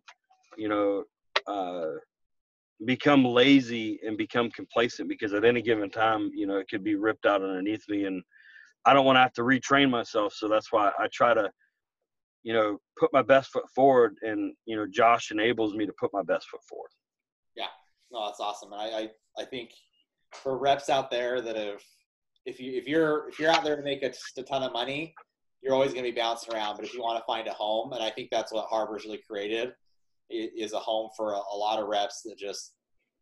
you 0.58 0.70
know 0.70 1.04
uh, 1.48 2.00
become 2.86 3.24
lazy 3.24 4.00
and 4.06 4.18
become 4.18 4.50
complacent 4.52 5.10
because 5.10 5.34
at 5.34 5.46
any 5.46 5.62
given 5.62 5.90
time 5.90 6.32
you 6.34 6.48
know 6.48 6.58
it 6.58 6.68
could 6.70 6.84
be 6.84 6.96
ripped 6.96 7.26
out 7.26 7.42
underneath 7.42 7.84
me 7.90 8.06
and 8.06 8.24
i 8.86 8.94
don't 8.94 9.06
want 9.06 9.16
to 9.16 9.22
have 9.22 9.34
to 9.34 9.42
retrain 9.42 9.90
myself 9.90 10.34
so 10.34 10.48
that's 10.48 10.72
why 10.72 10.92
i 11.00 11.08
try 11.12 11.34
to 11.34 11.50
you 12.44 12.54
know 12.54 12.78
put 12.98 13.12
my 13.12 13.22
best 13.22 13.52
foot 13.52 13.66
forward 13.74 14.16
and 14.22 14.54
you 14.66 14.76
know 14.76 14.86
josh 14.92 15.32
enables 15.32 15.74
me 15.74 15.86
to 15.86 15.94
put 16.00 16.12
my 16.14 16.24
best 16.24 16.48
foot 16.50 16.62
forward 16.70 16.90
Yeah. 17.56 17.68
no, 18.12 18.26
that's 18.26 18.40
awesome. 18.40 18.72
And 18.74 18.82
I, 18.82 18.86
I, 18.86 19.10
I 19.42 19.46
think 19.46 19.72
for 20.32 20.58
reps 20.58 20.90
out 20.90 21.10
there 21.10 21.42
that 21.42 21.56
have, 21.56 21.82
if 22.46 22.60
you 22.60 22.74
if 22.78 22.88
you're 22.88 23.28
if 23.30 23.40
you're 23.40 23.52
out 23.52 23.64
there 23.64 23.76
to 23.76 23.82
make 23.82 24.04
a, 24.04 24.12
a 24.38 24.44
ton 24.44 24.64
of 24.64 24.72
money, 24.74 25.16
you're 25.62 25.74
always 25.74 25.94
going 25.94 26.06
to 26.06 26.12
be 26.12 26.20
bouncing 26.20 26.54
around. 26.54 26.76
But 26.76 26.86
if 26.86 26.94
you 26.94 27.02
want 27.02 27.18
to 27.18 27.26
find 27.26 27.48
a 27.48 27.54
home, 27.54 27.94
and 27.94 28.04
I 28.04 28.12
think 28.12 28.30
that's 28.32 28.54
what 28.54 28.68
Harbor's 28.68 29.06
really 29.06 29.22
created, 29.28 29.74
is 30.30 30.74
a 30.74 30.80
home 30.80 31.10
for 31.18 31.34
a, 31.34 31.38
a 31.38 31.58
lot 31.58 31.80
of 31.80 31.88
reps 31.88 32.22
that 32.24 32.38
just 32.38 32.74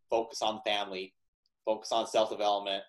focus 0.10 0.42
on 0.42 0.60
family, 0.66 1.14
focus 1.66 1.92
on 1.92 2.06
self 2.08 2.30
development, 2.30 2.84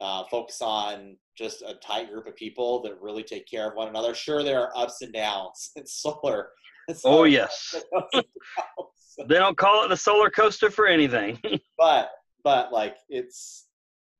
uh, 0.00 0.24
focus 0.30 0.60
on 0.60 1.16
just 1.36 1.62
a 1.62 1.74
tight 1.74 2.10
group 2.10 2.26
of 2.26 2.34
people 2.36 2.82
that 2.82 3.00
really 3.00 3.22
take 3.22 3.46
care 3.48 3.68
of 3.68 3.76
one 3.76 3.88
another. 3.88 4.14
Sure, 4.14 4.42
there 4.42 4.60
are 4.60 4.76
ups 4.76 5.02
and 5.02 5.12
downs. 5.12 5.70
It's 5.76 6.00
solar. 6.00 6.50
It's 6.88 7.02
oh 7.04 7.24
yes. 7.24 7.74
they 8.14 9.34
don't 9.34 9.56
call 9.56 9.84
it 9.84 9.88
the 9.88 9.96
solar 9.96 10.30
coaster 10.30 10.70
for 10.70 10.86
anything. 10.86 11.36
but 11.76 12.10
but 12.44 12.72
like 12.72 12.96
it's 13.08 13.66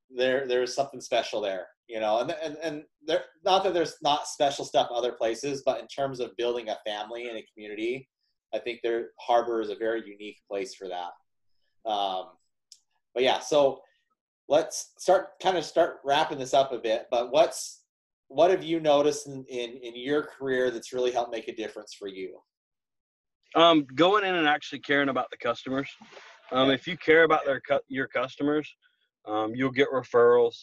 there 0.09 0.45
there's 0.45 0.75
something 0.75 0.99
special 0.99 1.39
there, 1.39 1.67
you 1.87 2.01
know. 2.01 2.19
And 2.19 2.31
and 2.31 2.57
and 2.61 2.83
there 3.05 3.23
not 3.45 3.63
that 3.63 3.73
there's 3.73 3.95
not 4.01 4.27
special 4.27 4.65
stuff 4.65 4.89
other 4.91 5.13
places, 5.13 5.63
but 5.65 5.79
in 5.79 5.87
terms 5.87 6.19
of 6.19 6.35
building 6.35 6.67
a 6.67 6.77
family 6.85 7.29
and 7.29 7.37
a 7.37 7.45
community, 7.53 8.09
I 8.53 8.59
think 8.59 8.81
their 8.83 9.11
harbor 9.17 9.61
is 9.61 9.69
a 9.69 9.75
very 9.75 10.03
unique 10.05 10.39
place 10.49 10.75
for 10.75 10.89
that. 10.89 11.89
Um, 11.89 12.31
but 13.13 13.23
yeah, 13.23 13.39
so 13.39 13.79
let's 14.49 14.93
start 14.97 15.39
kind 15.41 15.57
of 15.57 15.65
start 15.65 15.97
wrapping 16.03 16.37
this 16.37 16.53
up 16.53 16.71
a 16.71 16.77
bit. 16.77 17.07
But 17.11 17.31
what's 17.31 17.83
what 18.29 18.51
have 18.51 18.63
you 18.63 18.79
noticed 18.79 19.27
in, 19.27 19.45
in, 19.45 19.71
in 19.77 19.95
your 19.95 20.23
career 20.23 20.69
that's 20.69 20.91
really 20.91 21.11
helped 21.11 21.31
make 21.31 21.47
a 21.47 21.55
difference 21.55 21.93
for 21.93 22.07
you? 22.07 22.39
Um, 23.55 23.85
going 23.95 24.25
in 24.25 24.35
and 24.35 24.47
actually 24.47 24.79
caring 24.79 25.09
about 25.09 25.27
the 25.31 25.37
customers. 25.37 25.89
Um, 26.51 26.69
if 26.69 26.87
you 26.87 26.97
care 26.97 27.23
about 27.23 27.45
their 27.45 27.61
your 27.87 28.07
customers, 28.07 28.69
um, 29.25 29.53
you'll 29.55 29.71
get 29.71 29.87
referrals. 29.93 30.55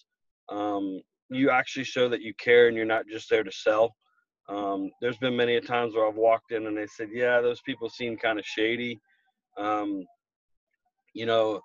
Um, 0.49 1.01
you 1.31 1.51
actually 1.51 1.85
show 1.85 2.09
that 2.09 2.23
you 2.23 2.35
care 2.35 2.69
and 2.69 2.77
you're 2.77 2.87
not 2.87 3.07
just 3.11 3.29
there 3.31 3.43
to 3.43 3.53
sell. 3.53 3.95
Um, 4.49 4.91
there's 5.01 5.17
been 5.17 5.37
many 5.37 5.57
a 5.57 5.61
times 5.61 5.95
where 5.95 6.07
I've 6.07 6.17
walked 6.17 6.53
in 6.53 6.67
and 6.67 6.77
they 6.77 6.87
said, 6.87 7.09
"Yeah, 7.13 7.41
those 7.41 7.61
people 7.63 7.89
seem 7.89 8.17
kind 8.17 8.39
of 8.39 8.45
shady." 8.45 9.01
Um, 9.57 10.05
you 11.15 11.27
know, 11.27 11.61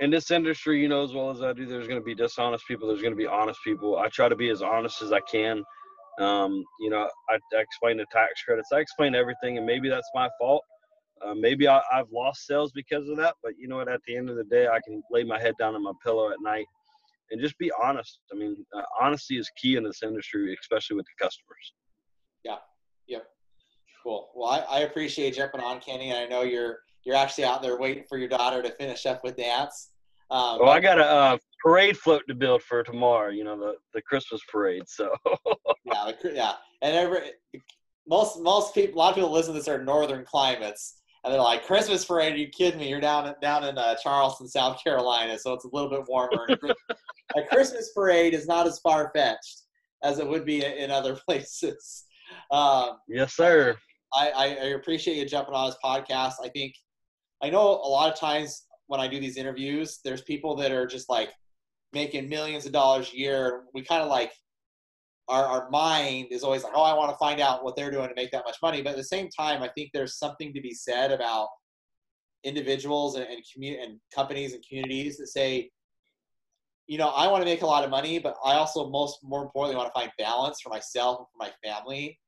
in 0.00 0.10
this 0.10 0.30
industry, 0.30 0.80
you 0.80 0.88
know 0.88 1.04
as 1.04 1.14
well 1.14 1.30
as 1.30 1.42
I 1.42 1.52
do, 1.52 1.66
there's 1.66 1.86
going 1.86 2.00
to 2.00 2.04
be 2.04 2.14
dishonest 2.14 2.66
people. 2.66 2.88
There's 2.88 3.02
going 3.02 3.12
to 3.12 3.18
be 3.18 3.26
honest 3.26 3.60
people. 3.62 3.98
I 3.98 4.08
try 4.08 4.28
to 4.28 4.36
be 4.36 4.48
as 4.50 4.62
honest 4.62 5.02
as 5.02 5.12
I 5.12 5.20
can. 5.20 5.62
Um, 6.18 6.64
you 6.80 6.90
know, 6.90 7.08
I, 7.28 7.34
I 7.34 7.60
explain 7.60 7.98
the 7.98 8.06
tax 8.10 8.42
credits. 8.42 8.70
I 8.72 8.78
explain 8.78 9.14
everything, 9.14 9.58
and 9.58 9.66
maybe 9.66 9.88
that's 9.88 10.10
my 10.14 10.28
fault. 10.38 10.64
Uh, 11.24 11.34
maybe 11.34 11.68
I, 11.68 11.80
have 11.92 12.06
lost 12.12 12.46
sales 12.46 12.72
because 12.72 13.08
of 13.08 13.16
that, 13.18 13.34
but 13.42 13.52
you 13.58 13.68
know 13.68 13.76
what? 13.76 13.88
At 13.88 14.00
the 14.06 14.16
end 14.16 14.30
of 14.30 14.36
the 14.36 14.44
day, 14.44 14.66
I 14.68 14.80
can 14.86 15.02
lay 15.10 15.22
my 15.22 15.38
head 15.38 15.54
down 15.58 15.74
on 15.74 15.82
my 15.82 15.92
pillow 16.02 16.30
at 16.30 16.38
night 16.40 16.66
and 17.30 17.40
just 17.40 17.56
be 17.58 17.70
honest. 17.80 18.20
I 18.32 18.36
mean, 18.36 18.56
uh, 18.76 18.82
honesty 19.00 19.38
is 19.38 19.50
key 19.56 19.76
in 19.76 19.84
this 19.84 20.02
industry, 20.02 20.56
especially 20.60 20.96
with 20.96 21.06
the 21.06 21.24
customers. 21.24 21.74
Yeah. 22.44 22.56
Yep. 23.06 23.26
Cool. 24.02 24.30
Well, 24.34 24.50
I, 24.50 24.78
I 24.78 24.80
appreciate 24.80 25.34
jumping 25.34 25.60
on, 25.60 25.80
Kenny. 25.80 26.10
And 26.10 26.18
I 26.18 26.26
know 26.26 26.42
you're 26.42 26.78
you're 27.04 27.16
actually 27.16 27.44
out 27.44 27.62
there 27.62 27.78
waiting 27.78 28.04
for 28.08 28.18
your 28.18 28.28
daughter 28.28 28.62
to 28.62 28.70
finish 28.72 29.06
up 29.06 29.22
with 29.24 29.36
dance. 29.36 29.90
Um, 30.30 30.58
well, 30.60 30.70
I 30.70 30.80
got 30.80 30.98
a 30.98 31.04
uh, 31.04 31.38
parade 31.62 31.96
float 31.96 32.22
to 32.28 32.34
build 32.34 32.62
for 32.62 32.82
tomorrow. 32.82 33.30
You 33.30 33.44
know, 33.44 33.58
the 33.58 33.74
the 33.94 34.02
Christmas 34.02 34.40
parade. 34.50 34.84
So. 34.86 35.12
yeah, 35.84 36.12
yeah, 36.32 36.52
and 36.82 36.96
every 36.96 37.32
most 38.06 38.40
most 38.40 38.74
people, 38.74 38.96
a 38.96 38.98
lot 38.98 39.10
of 39.10 39.14
people 39.16 39.32
listen 39.32 39.54
to 39.54 39.58
this 39.58 39.68
are 39.68 39.82
northern 39.82 40.24
climates, 40.24 41.00
and 41.24 41.32
they're 41.32 41.40
like, 41.40 41.66
"Christmas 41.66 42.04
parade? 42.04 42.34
Are 42.34 42.38
you 42.38 42.48
kidding 42.48 42.78
me? 42.78 42.88
You're 42.88 43.00
down 43.00 43.34
down 43.42 43.64
in 43.64 43.76
uh, 43.76 43.96
Charleston, 43.96 44.46
South 44.46 44.82
Carolina, 44.82 45.38
so 45.38 45.52
it's 45.52 45.64
a 45.64 45.70
little 45.72 45.90
bit 45.90 46.04
warmer." 46.08 46.46
a 47.36 47.42
Christmas 47.48 47.92
parade 47.94 48.34
is 48.34 48.46
not 48.46 48.66
as 48.66 48.78
far 48.80 49.10
fetched 49.14 49.62
as 50.02 50.18
it 50.18 50.26
would 50.26 50.44
be 50.44 50.64
in 50.64 50.90
other 50.90 51.16
places. 51.26 52.04
Um, 52.50 52.98
yes, 53.08 53.34
sir. 53.34 53.76
I, 54.14 54.30
I, 54.30 54.44
I 54.44 54.66
appreciate 54.74 55.16
you 55.16 55.24
jumping 55.24 55.54
on 55.54 55.68
this 55.68 55.76
podcast. 55.84 56.34
I 56.42 56.48
think 56.48 56.74
I 57.42 57.50
know 57.50 57.60
a 57.60 57.88
lot 57.88 58.12
of 58.12 58.18
times 58.18 58.66
when 58.86 59.00
I 59.00 59.08
do 59.08 59.20
these 59.20 59.36
interviews, 59.36 60.00
there's 60.04 60.22
people 60.22 60.56
that 60.56 60.72
are 60.72 60.86
just 60.86 61.08
like 61.08 61.30
making 61.92 62.28
millions 62.28 62.66
of 62.66 62.72
dollars 62.72 63.10
a 63.12 63.16
year. 63.16 63.64
We 63.72 63.82
kind 63.82 64.02
of 64.02 64.08
like 64.08 64.32
our, 65.28 65.44
our 65.44 65.70
mind 65.70 66.28
is 66.30 66.42
always 66.42 66.64
like, 66.64 66.72
oh, 66.74 66.82
I 66.82 66.94
want 66.94 67.10
to 67.10 67.16
find 67.16 67.40
out 67.40 67.64
what 67.64 67.76
they're 67.76 67.90
doing 67.90 68.08
to 68.08 68.14
make 68.14 68.32
that 68.32 68.44
much 68.44 68.56
money. 68.62 68.82
But 68.82 68.90
at 68.90 68.96
the 68.96 69.04
same 69.04 69.28
time, 69.28 69.62
I 69.62 69.68
think 69.68 69.90
there's 69.94 70.18
something 70.18 70.52
to 70.52 70.60
be 70.60 70.74
said 70.74 71.12
about 71.12 71.48
individuals 72.42 73.16
and, 73.16 73.26
and, 73.26 73.64
and 73.64 74.00
companies 74.14 74.54
and 74.54 74.64
communities 74.68 75.18
that 75.18 75.28
say, 75.28 75.70
you 76.86 76.98
know, 76.98 77.10
I 77.10 77.28
want 77.28 77.42
to 77.42 77.44
make 77.44 77.62
a 77.62 77.66
lot 77.66 77.84
of 77.84 77.90
money, 77.90 78.18
but 78.18 78.34
I 78.44 78.54
also 78.54 78.90
most 78.90 79.18
more 79.22 79.42
importantly 79.42 79.76
want 79.76 79.92
to 79.94 80.00
find 80.00 80.10
balance 80.18 80.60
for 80.60 80.70
myself 80.70 81.18
and 81.20 81.26
for 81.32 81.38
my 81.38 81.52
family. 81.62 82.18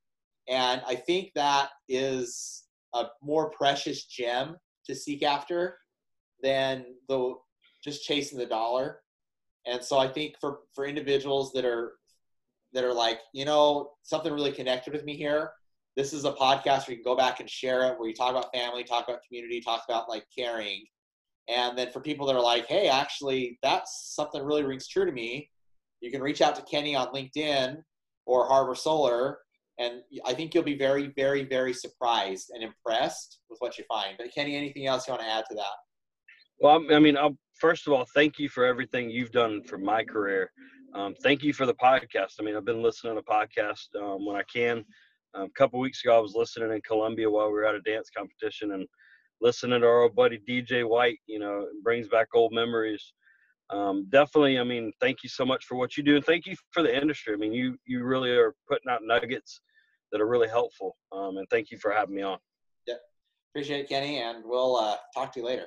And 0.49 0.81
I 0.87 0.95
think 0.95 1.33
that 1.35 1.71
is 1.89 2.65
a 2.95 3.07
more 3.21 3.51
precious 3.51 4.05
gem 4.05 4.57
to 4.87 4.95
seek 4.95 5.23
after 5.23 5.79
than 6.43 6.85
the 7.09 7.35
just 7.83 8.05
chasing 8.05 8.39
the 8.39 8.47
dollar. 8.47 9.01
And 9.67 9.83
so 9.83 9.99
I 9.99 10.09
think 10.09 10.35
for 10.41 10.61
for 10.75 10.87
individuals 10.87 11.53
that 11.53 11.65
are 11.65 11.93
that 12.73 12.85
are 12.85 12.95
like, 12.95 13.21
you 13.33 13.45
know, 13.45 13.91
something 14.03 14.33
really 14.33 14.53
connected 14.53 14.93
with 14.93 15.05
me 15.05 15.17
here. 15.17 15.51
This 15.95 16.15
is 16.15 16.25
a 16.25 16.33
podcast 16.33 16.89
where 16.89 16.97
you 16.97 17.03
can 17.03 17.05
go 17.05 17.17
back 17.17 17.41
and 17.41 17.49
share 17.49 17.83
it, 17.85 17.99
where 17.99 18.09
you 18.09 18.15
talk 18.15 18.31
about 18.31 18.53
family, 18.55 18.83
talk 18.83 19.09
about 19.09 19.21
community, 19.29 19.61
talk 19.61 19.83
about 19.87 20.09
like 20.09 20.25
caring. 20.37 20.87
And 21.49 21.77
then 21.77 21.91
for 21.91 22.01
people 22.01 22.27
that 22.27 22.37
are 22.37 22.43
like, 22.43 22.67
hey, 22.67 22.89
actually, 22.89 23.59
that's 23.63 24.15
something 24.15 24.43
really 24.43 24.63
rings 24.63 24.89
true 24.89 25.05
to 25.05 25.13
me, 25.13 25.51
you 26.01 26.11
can 26.11 26.23
reach 26.23 26.41
out 26.41 26.57
to 26.57 26.63
Kenny 26.63 26.97
on 26.97 27.09
LinkedIn 27.09 27.77
or 28.27 28.47
Harbor 28.47 28.75
Solar. 28.75 29.39
And 29.79 30.03
I 30.27 30.35
think 30.35 30.55
you'll 30.55 30.63
be 30.63 30.77
very, 30.77 31.13
very, 31.17 31.45
very 31.45 31.73
surprised 31.73 32.51
and 32.55 32.63
impressed 32.63 33.41
with 33.49 33.59
what 33.61 33.79
you 33.79 33.85
find. 33.89 34.17
But 34.19 34.33
Kenny, 34.35 34.57
anything 34.57 34.87
else 34.87 35.09
you 35.09 35.13
want 35.13 35.23
to 35.23 35.29
add 35.29 35.45
to 35.49 35.55
that? 35.57 35.77
Well, 36.61 36.85
I 36.93 36.99
mean, 36.99 37.17
I'll, 37.17 37.37
first 37.59 37.87
of 37.87 37.93
all, 37.93 38.07
thank 38.15 38.39
you 38.39 38.49
for 38.49 38.65
everything 38.65 39.11
you've 39.11 39.33
done 39.33 39.63
for 39.65 39.79
my 39.79 40.05
career. 40.05 40.51
Um, 40.95 41.15
thank 41.23 41.43
you 41.43 41.53
for 41.53 41.65
the 41.65 41.75
podcast. 41.75 42.35
I 42.39 42.43
mean, 42.43 42.55
I've 42.55 42.67
been 42.67 42.83
listening 42.83 43.17
to 43.17 43.23
podcast 43.23 43.87
um, 44.01 44.27
when 44.27 44.37
I 44.37 44.43
can. 44.53 44.85
Um, 45.35 45.45
a 45.45 45.59
couple 45.59 45.81
weeks 45.81 46.05
ago, 46.05 46.17
I 46.17 46.21
was 46.21 46.35
listening 46.35 46.71
in 46.73 46.83
Columbia 46.83 47.31
while 47.31 47.47
we 47.47 47.55
were 47.55 47.65
at 47.65 47.75
a 47.75 47.81
dance 47.81 48.11
competition 48.15 48.73
and 48.73 48.87
listening 49.41 49.81
to 49.81 49.87
our 49.87 50.03
old 50.03 50.15
buddy 50.15 50.39
DJ 50.47 50.87
White, 50.87 51.19
you 51.27 51.39
know, 51.39 51.67
brings 51.83 52.09
back 52.09 52.29
old 52.35 52.53
memories. 52.53 53.13
Um, 53.73 54.07
definitely, 54.11 54.59
I 54.59 54.65
mean, 54.65 54.93
thank 55.01 55.23
you 55.23 55.29
so 55.31 55.47
much 55.47 55.65
for 55.65 55.77
what 55.77 55.97
you 55.97 56.03
do, 56.03 56.17
and 56.17 56.25
thank 56.25 56.47
you 56.47 56.55
for 56.71 56.83
the 56.83 56.95
industry. 56.95 57.33
I 57.33 57.37
mean, 57.37 57.53
you 57.53 57.79
you 57.87 58.05
really 58.05 58.31
are 58.31 58.55
putting 58.69 58.91
out 58.91 59.01
nuggets 59.03 59.61
that 60.13 60.21
are 60.21 60.29
really 60.29 60.49
helpful. 60.49 60.97
Um, 61.11 61.39
and 61.39 61.49
thank 61.51 61.71
you 61.71 61.79
for 61.79 61.91
having 61.91 62.15
me 62.15 62.23
on. 62.23 62.39
Yeah, 62.87 62.97
appreciate 63.51 63.81
it, 63.81 63.89
Kenny, 63.89 64.19
and 64.19 64.45
we'll 64.45 64.77
uh, 64.77 64.97
talk 65.15 65.33
to 65.33 65.41
you 65.41 65.47
later. 65.47 65.67